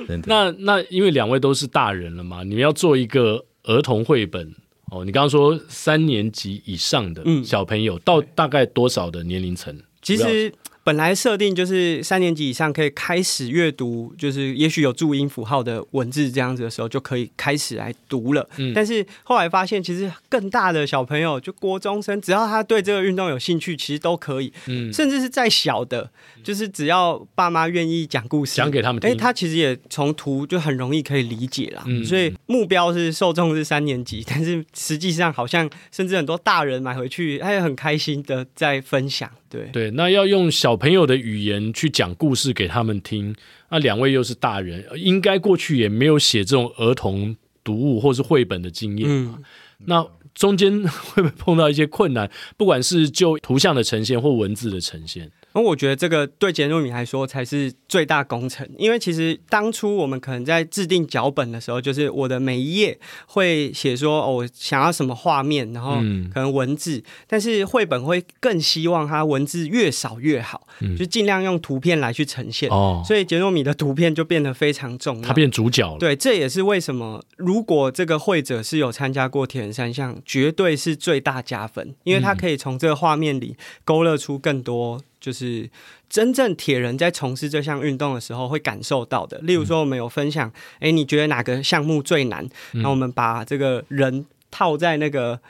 [0.24, 4.54] 那那因为两位都是大人了嘛，你们要做一个儿童绘本。
[4.90, 9.78] 哦，你刚刚说三年级以上的小朋友，嗯、到大概多少的年龄层？
[10.16, 10.52] 其实。
[10.84, 18.48] 本来设定就是三年级以上可以开始阅读，就是也许有注音符号的文字这样子的时候，就可以开始来读了。
[18.56, 24.50] 嗯，但是后来发现，其实更大的小朋友，就国中生，只要他对这个运动有兴趣，其实都可以。
[24.64, 26.10] 嗯，甚至是再小的，
[26.42, 31.82] 就是只要爸妈愿意讲故事，讲给他们听，哎，他其实也从图就很容易可以理解啦。
[31.86, 39.30] 嗯，所以目标是受众是三年级， 但是实际上好像甚至很多大人买回去，他也很开心的在分享。
[39.48, 43.34] 对对，那要用小朋友的语言去讲故事给他们听。
[43.70, 49.08] 那两位又是大人，应该过去也没有写这种儿童读物或是绘本的经验。
[49.08, 49.42] 嗯，
[49.86, 52.30] 那中间会不会碰到一些困难？
[52.56, 55.30] 不管是就图像的呈现或文字的呈现。
[55.54, 65.94] 那我觉得这个对杰诺米来说才是最大工程，因为其实当初我们可能在制定脚本的时候，就是我的每一页会写说哦，我想要什么画面，然后
[66.32, 72.68] 可能文字，嗯、但是绘本会更希望它文字越少越好，嗯、就尽量用图片来去呈现。
[72.68, 75.98] 哦，所以杰诺米的图片就变得非常重要，它变主角了。
[75.98, 85.00] 对，这也是为什么如果这个绘者是有参加过铁人三项，绝对是最大加分，因为他可以从这个画面里勾勒出更多。
[85.20, 85.68] 就是
[86.08, 89.38] 真正铁人在从事这项运动的时候会感受到的。
[89.38, 90.48] 例如说，我们有分享，
[90.80, 92.48] 哎、嗯，你觉得哪个项目最难？
[92.72, 95.40] 那、嗯、我们把这个人套在那个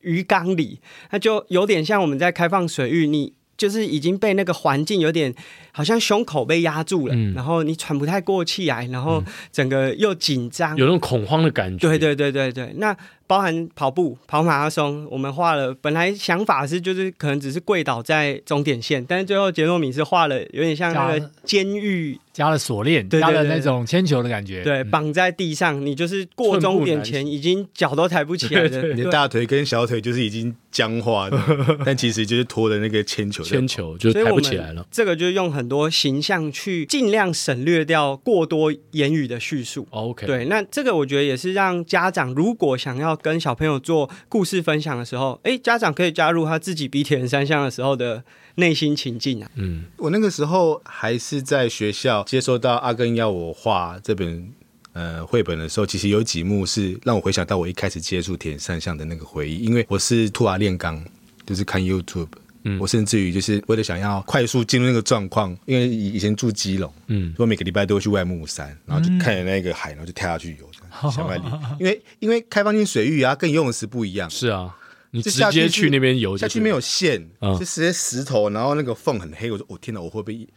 [0.00, 5.34] 鱼缸里，那就有点像我们在开放水域，你就是已经被那个环境有点
[5.72, 11.88] 好像胸口被压住了，嗯、然后你喘不太过气来，然后整个又紧张，有那种恐慌的感觉。
[11.88, 12.96] 对对对对对，那。
[13.28, 15.74] 包含跑步、跑马拉松，我们画了。
[15.82, 24.64] 本来想法是就是可能只是跪倒在终点线，但是最后杰诺米是画了有点像那个监狱，加了锁链，加了那种铅球的感觉。
[24.64, 31.38] 对，绑在地上，你就是过终点前已经脚都抬不起来的，你的大腿跟小腿就是已经僵化的，
[31.84, 34.86] 但其实就是拖的那个铅球，铅球就抬不起来了。
[34.90, 39.86] 这个就用很多形象去尽量省略掉过多言语的叙述。
[39.90, 43.17] OK，对，那这个我觉得也是让家长如果想要。
[43.22, 48.22] 跟小朋友做故事分享的时候，哎，家长可以加入他自己比铁人三项的时候的
[48.56, 49.50] 内心情境啊。
[49.56, 54.52] 嗯，我那个时候还是在学校接收到阿根要我画这本
[54.92, 59.58] 呃绘本的时候，其实有几幕是让我回想到我一开始接触铁人三项的那个回忆。
[59.58, 61.04] 因为我是兔娃炼钢，
[61.46, 62.28] 就是看 YouTube，
[62.64, 70.68] 嗯，我甚至于就是为了想要快速进入那个状况，因为以以前住基隆，嗯，我每个礼拜都会去外木山，然后就看着那个海，然后就跳下去游。
[71.12, 71.42] 想外里，
[71.78, 74.28] 因为因为开放性水域啊，跟游泳池不一样。
[74.30, 74.74] 是啊，
[75.10, 79.50] 你直接去那边游下去没有线，就直接石头，然后那个缝很黑。
[79.52, 80.48] 我说，我天哪，我会不会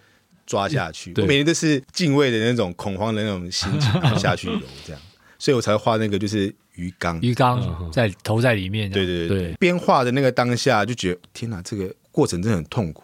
[0.48, 1.14] 抓下去？
[1.18, 5.02] 我每天都是敬畏的那种恐慌的那种心情然后下去游，这样，
[5.42, 8.92] 所以我才画那个就是鱼缸，鱼缸在投在里面。
[8.92, 13.02] 对对对，边画的那个当下就觉得，天哪，这个过程真的很痛苦。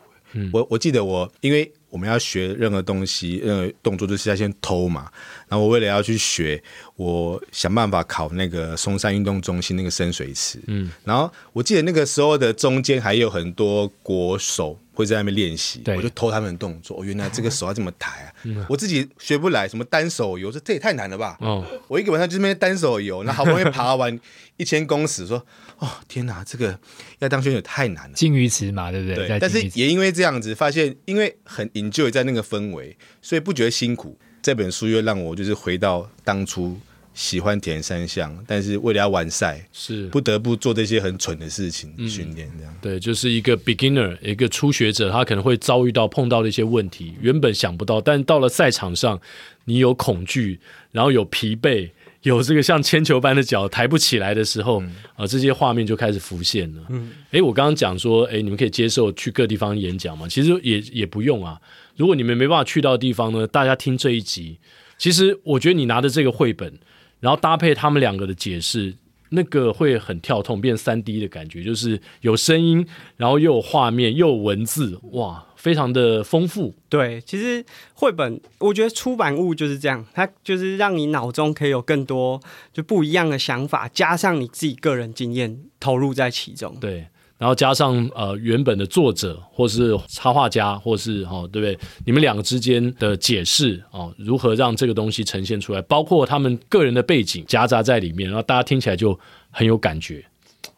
[0.53, 1.71] 我我记得我因为。
[1.89, 5.09] 我们要学任何东西，任何动作都是要先偷嘛。
[5.47, 6.61] 然后我为了要去学，
[6.97, 10.59] 我想办法考那个松山运动中心那个深水池。
[10.67, 16.99] 嗯，然后我记得那个时候的中间还有很多国手会在那边练习，我就偷他们的动作。
[16.99, 18.33] 哦，原来这个手要这么抬啊，
[18.67, 21.37] 我自己学不来，什么单手游，这这也太难了吧？
[21.39, 24.19] 哦，我一个晚上就那边单手游，那好不容易爬完
[24.57, 25.45] 一千公尺，说
[25.77, 26.79] 哦天哪，这个
[27.19, 28.15] 要当选手太难了。
[28.15, 29.27] 金鱼池嘛，对不对？
[29.27, 34.17] 对，但是也因为这样子，发现因为很 enjoy 在那个氛围，所以不觉得辛苦。
[34.41, 36.79] 这本书又让我就是回到当初
[37.17, 42.71] 喜欢填三项，但是为了要完赛，是不得不做这些很蠢的事情训练这样。
[42.79, 49.19] 对，就是一个 beginner，一个初学者，他可能会遭遇到碰到的一些问题，原本想不到，但到了赛场上，
[49.65, 50.59] 你有恐惧，
[50.91, 51.89] 然后有疲惫。
[52.23, 56.83] 有这个像铅球般的脚抬不起来的时候，啊、嗯呃，这些画面就开始浮现了。
[56.89, 60.27] 嗯，哎，我刚刚讲说，哎，你们可以接受去各地方演讲吗？
[60.27, 61.59] 其实也也不用啊。
[61.95, 64.59] 如果你们没办法去到的地方呢，大家听这一集，
[64.97, 66.73] 其实我觉得你拿的这个绘本，
[67.19, 68.95] 然后搭配他们两个的解释。
[69.29, 72.87] 那个会很跳痛，变三 D 的感觉，就是有声音，
[73.17, 76.73] 然后又有画面，又有文字，哇，非常的丰富。
[76.87, 82.39] 对，其实绘本，我觉得出版物就是这样，它就是让你脑中可以有更多
[82.71, 86.77] 就不一样的想法，加上你自己个人经验投入在其中。
[86.79, 87.07] 对。
[87.37, 91.77] 然后加上呃原本的作者，或是插画家，或是哦对不对？
[92.05, 99.17] 你们两个之间的解释哦，如何让这个东西呈现出来，包括他们个人的背景夹杂在里面，然后大家听起来就
[99.51, 100.25] 很有感觉。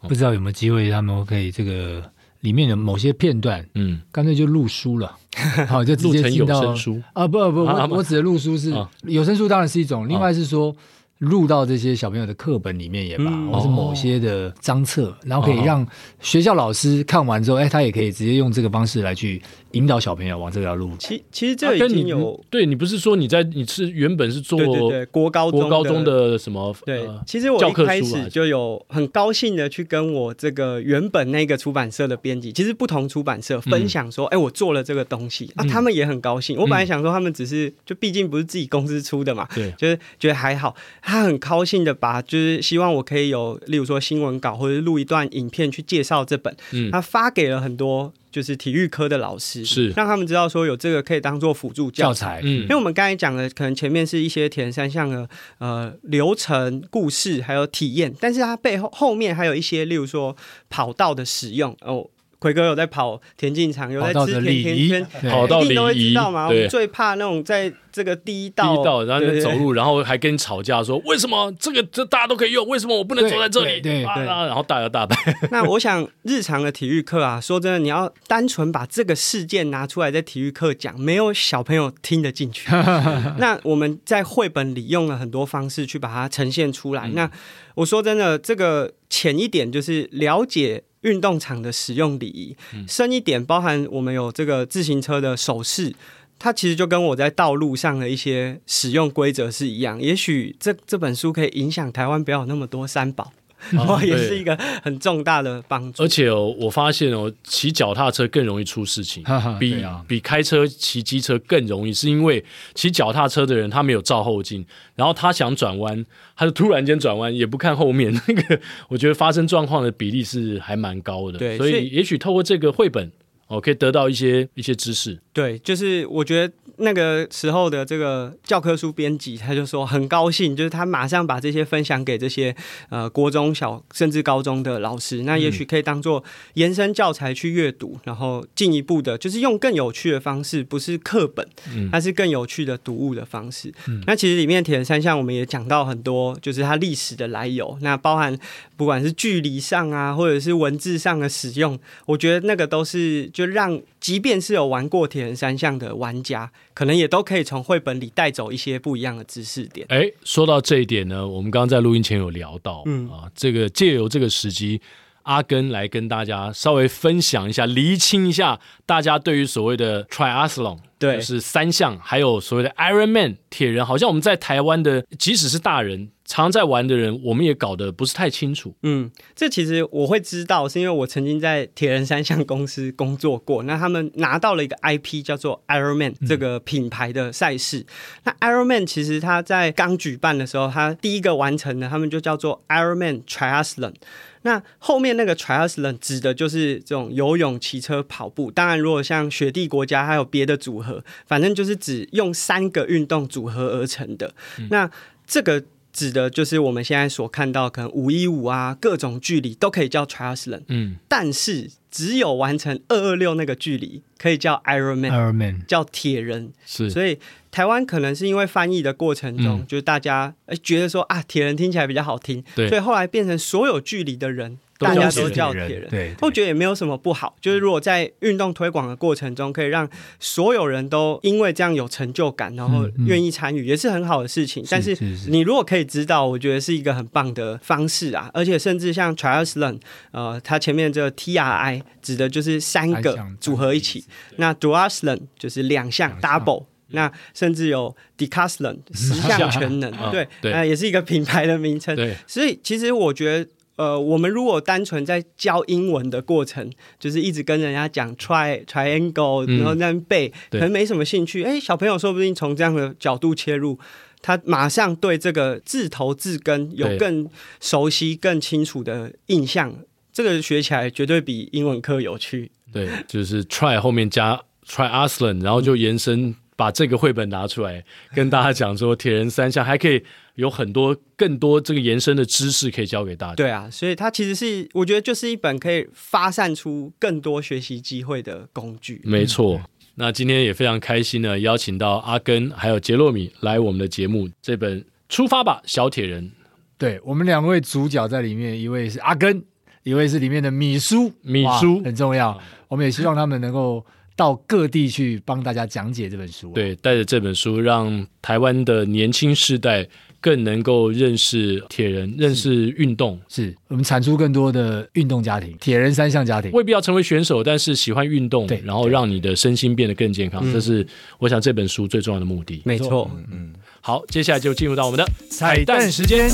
[0.02, 2.02] 不知道有没有机会，他们可以这个
[2.40, 5.16] 里面的某些片段，嗯，干脆就录书了，
[5.66, 7.26] 好就直接听到录成有声书啊？
[7.26, 10.76] 不不，我我指的录书是有声书，当然是一种，另外是说。
[11.20, 15.86] 录到这些小朋友的课本里面也罢，嗯、或是某些的章册，哦、然后可以让
[16.20, 19.40] 学校老师看完之后，哎，他也可以直接用这个方式来去
[19.72, 20.90] 引导小朋友往这条路。
[20.98, 26.74] 其其实这个已经有，啊、你对你不是说你在你是原本是做对对对国高中国高中的什么？
[26.84, 36.56] 对，其实我一开始就有很高兴的去跟我这个原本那个出版社的编辑，其实不同出版社分享说，哎、嗯，我做了这个东西啊，他们也很高兴。
[36.58, 40.74] 我本来想说他们只是就毕竟不是自己公司出的嘛，对，就是觉得还好。
[41.02, 46.54] 他很高兴的把，就是希望我可以有，例如说新闻稿或者录一段影片去介绍这本。
[46.72, 52.40] 嗯，他发给了很多就是体育科的老师，是让他们知道说有这个可以当做辅助教材。
[52.42, 55.28] 嗯，因为我们刚才讲的可能前面是一些铁人三项的
[55.58, 60.36] 呃流程、故事还有体验，但是它背后后面还有一些，例如说
[60.68, 62.08] 跑道的使用哦。
[62.40, 66.48] 魁哥有在跑田径场，有在吃甜甜圈，跑到礼仪，一定都会知道嘛。
[66.48, 73.80] 我们最怕那种在这个第一道，第一道，然后走路，然后还跟你吵架，说为什么这个这大家都可以用，为什么我不能走在这里？
[73.82, 75.14] 对对，然后大摇大摆。
[75.52, 82.70] 那我想日常的体育课啊，说真的，你要单纯把这个事件拿出来在体育课讲，没有小朋友听得进去。
[83.36, 87.06] 那我们在绘本里用了很多方式去把它呈现出来。
[87.08, 87.30] 那
[87.74, 90.84] 我说真的，这个浅一点就是了解。
[91.02, 95.94] 运动场的使用礼仪，深一点包含我们有这个自行车的手势，
[96.38, 100.00] 它其实就跟我在道路上的一些使用规则是一样。
[100.00, 103.32] 也许这这本书可以影响台湾不要有那么多三宝。
[103.76, 106.02] 哦，也是一个很重大的帮助。
[106.02, 109.22] 而且哦，我发现哦，骑脚踏车更容易出事情，
[109.58, 112.44] 比比开车、骑机车更容易，是因为
[112.74, 116.04] 骑脚踏车的人他没有照后镜，然后他想转弯，
[116.36, 121.38] 他就突然间转弯，也不看后面，那个我觉得发生状况的比例是还蛮高的。
[121.38, 123.10] 对，所以也许透过这个绘本，
[123.46, 125.18] 哦，可以得到一些一些知识。
[125.32, 126.52] 对，就是我觉得。
[126.80, 132.54] 那个时候的这个教科书编辑，他就说很高兴，就是他马上把这些分享给这些
[132.88, 136.22] 呃国中小甚至高中的老师，那也许可以当做
[136.54, 141.46] 延伸教材去阅读，然后进一步的，就是用更有趣的方式，不是课本，
[141.92, 143.72] 它是更有趣的读物的方式。
[143.86, 148.38] 嗯、那其实里面铁人三项我们也讲到很多，就是它历史的来由，那包含
[148.76, 156.50] 不管是距离上啊，或者是文字上的使用，我觉得那个都是就让即便是有玩过铁人三项的玩家。
[156.80, 159.86] 可能也都可以从绘本里带走一些不一样的知识点。
[159.90, 164.80] 哎，说到这一点呢，我们刚刚在录音前有聊到，嗯啊，这个借由这个时机，
[165.24, 176.08] 阿根来跟大家稍微分享一下，厘清一下大家对于所谓的 triathlon，对，就是三项，还有所谓的 Ironman 铁人，好像我们在台湾的，即使是大人。
[176.30, 178.72] 常在玩的人，我们也搞得不是太清楚。
[178.84, 183.64] 嗯，这其实我会知道，是因为我曾经在铁人三项公司工作过。
[183.64, 187.80] 那他们拿到了一个 IP，叫做 Ironman 这个品牌的赛事。
[187.80, 187.86] 嗯、
[188.22, 193.94] 那 Ironman 其实他在刚举办的时候，他第一个完成的，他们就叫做 Ironman Triathlon。
[194.42, 198.52] 那后面那个 Triathlon 指的就是这种游泳、骑车、跑步。
[198.52, 204.32] 当然，如果像雪地国家还有别的组合，反正就是指用三个运动组合而成的。
[204.60, 204.88] 嗯、那
[205.26, 205.64] 这个。
[205.92, 210.62] 指的就是我们现在所看到，可能五一五啊，各种距离都可以叫 triathlon。
[210.68, 216.52] 嗯，但是只有完成二二六那个距离可以叫 Iron Man，Iron Man 叫铁人。
[216.64, 217.18] 是，所以
[217.50, 224.58] 台湾可能是因为翻译的过程中，嗯、就是大家觉得说啊，铁人听起来比较好听，对，所以后来变成所有距离的人。
[224.80, 227.36] 大家都叫铁人，对，我觉得也没有什么不好。
[227.38, 229.86] 就是如果在运动推广的过程中，可以让
[230.18, 234.64] 所有人都因为这样有成就感，然后愿意参与，也是很好的事情。
[234.70, 234.96] 但是
[235.28, 238.30] 你如果可以知道，我觉得是一个很棒的方式啊。
[238.32, 239.78] 而且甚至像 Triathlon，
[240.12, 244.04] 呃，它前面这个 T R I 指的就是三个组合一起，
[244.36, 251.94] 那 Duathlon 就是两项 Double，那甚至有 Decathlon 十项全能，对，那也是一个品牌的名称。
[252.26, 253.50] 所以其实我觉得。
[253.80, 261.42] 呃，我们如果单纯在教英文的过程，就是一直跟人家讲 tri triangle，然后那样背，可能没什么兴趣。
[261.44, 263.78] 哎，小朋友说不定从这样的角度切入，
[264.20, 267.26] 他马上对这个字头字根有更
[267.58, 269.74] 熟悉、更清楚的印象。
[270.12, 272.50] 这个学起来绝对比英文课有趣。
[272.70, 276.34] 对，就是 try 后面加 triathlon，然后就延伸。
[276.60, 277.82] 把这个绘本拿出来，
[278.14, 280.04] 跟大家讲说，铁人三项还可以
[280.34, 283.34] 有很多更多这个延伸的知识可以教给大家。
[283.34, 289.00] 对啊，所以它其实是我觉得就是一本可以发散出更多学习机会的工具。
[289.04, 289.58] 没错，
[289.94, 294.28] 那今天也非常开心呢，邀请到阿根还有杰洛米来我们的节目。
[294.42, 296.30] 这本出发吧，小铁人。
[296.76, 299.42] 对，我们两位主角在里面，一位是阿根，
[299.82, 301.10] 一位是里面的米叔。
[301.22, 302.38] 米叔很重要，
[302.68, 303.82] 我们也希望他们能够。
[304.20, 309.88] 到各地去帮大家讲解这本书，对，带着这本书，让台湾的年轻世代
[310.20, 313.18] 更能够认识铁人，认识运动。
[313.30, 320.86] 是我们产出更多的运动家庭，铁人三项家庭，未必要成为选手，但是喜欢运动，对，然后让你的身心变得更健康，这是
[321.18, 322.60] 我想这本书最重要的目的。
[322.66, 326.28] 没错，嗯，好，接下来就进入到我们的彩蛋时间。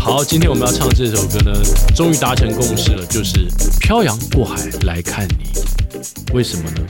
[0.00, 1.52] 好，今天我们要唱的这首歌呢，
[1.94, 3.46] 终于达成共识了，就是
[3.80, 5.44] 漂洋过海来看你。
[6.32, 6.86] 为什么呢？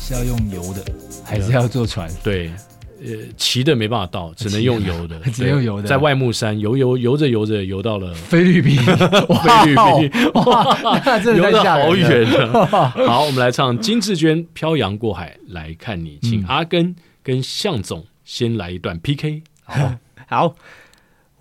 [0.00, 0.82] 是要用游的，
[1.22, 2.10] 还是要坐船？
[2.22, 2.50] 对，
[3.02, 5.86] 呃，骑的没办法到， 只能用游的， 只能用游的。
[5.86, 9.76] 在外木山游游游着游着游到了菲律宾， 菲律
[10.08, 12.26] 宾，哇，真的游得好远。
[13.06, 19.42] 好，我们来唱金志娟《漂洋过海来看你》，请阿根跟向总先来一段 PK。
[19.64, 19.96] 好，
[20.26, 20.54] 好。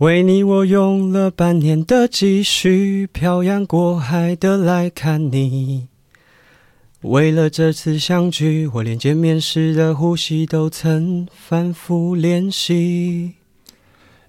[0.03, 5.87] 为你，我用了半年的积蓄，漂洋过海的来看你。
[7.03, 13.35] 为了这次相聚，我连见面时的呼吸都曾反复练习。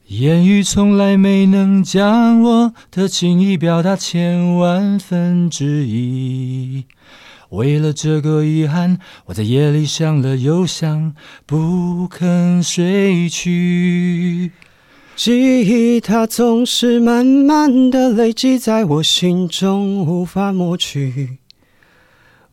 [0.06, 6.84] 言语从来没能将我的情意表达千万分之一。
[7.48, 14.52] 为了这个遗憾，我在夜里想了又想，不肯睡去。
[15.16, 21.38] 记忆它总是慢慢的累积在我心中，无法抹去。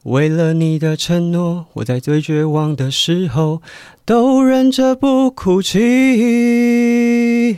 [0.04, 3.64] 为了你的承诺，我在最绝望的时候
[4.06, 7.58] 都忍着不哭泣。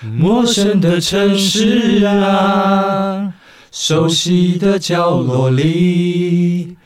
[0.00, 3.34] 陌生的城市啊，
[3.72, 6.76] 熟悉的角落里。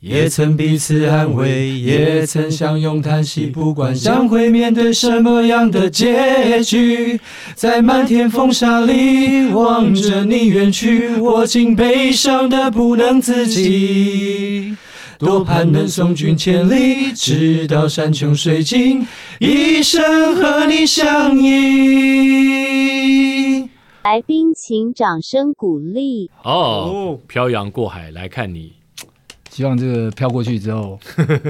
[0.00, 7.18] 也曾彼此安慰，也曾相拥叹息，不管将会面对什么样的结局，
[7.54, 14.76] 在漫天风沙里望着你远去，我竟悲伤的不能自己。
[15.18, 19.06] 多盼能送君千里，直到山穷水尽，
[19.40, 22.66] 一生和你相依。
[24.04, 26.30] 来宾请掌声鼓励。
[26.44, 28.75] 哦，漂洋过海来看你。
[29.56, 31.00] 希望这个飘过去之后，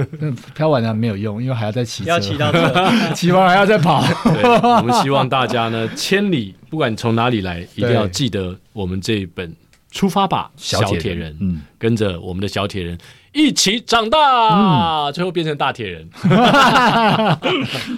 [0.55, 4.01] 飘完了没有用，因为还要再骑车，要骑到这， 骑完还要再跑。
[4.23, 4.43] 对，
[4.77, 9.49] 我们希望大家呢，千里不管从哪里来，一定要记得我们这一本
[9.91, 11.33] 《出发吧，小铁人》。
[11.43, 12.97] 嗯，跟着我们的小铁人
[13.33, 14.17] 一起长大，
[15.09, 16.09] 嗯、最后变成大铁人。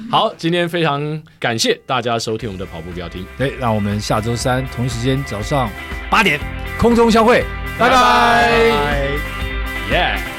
[0.10, 3.24] 好，今天非常感谢大家收听我们的跑步不要停。
[3.38, 5.70] 对，让我们下周三同一时间早上
[6.10, 6.40] 八点
[6.80, 7.46] 空中相会，
[7.78, 7.96] 拜拜。
[7.96, 9.39] 拜拜
[9.90, 10.39] Yeah.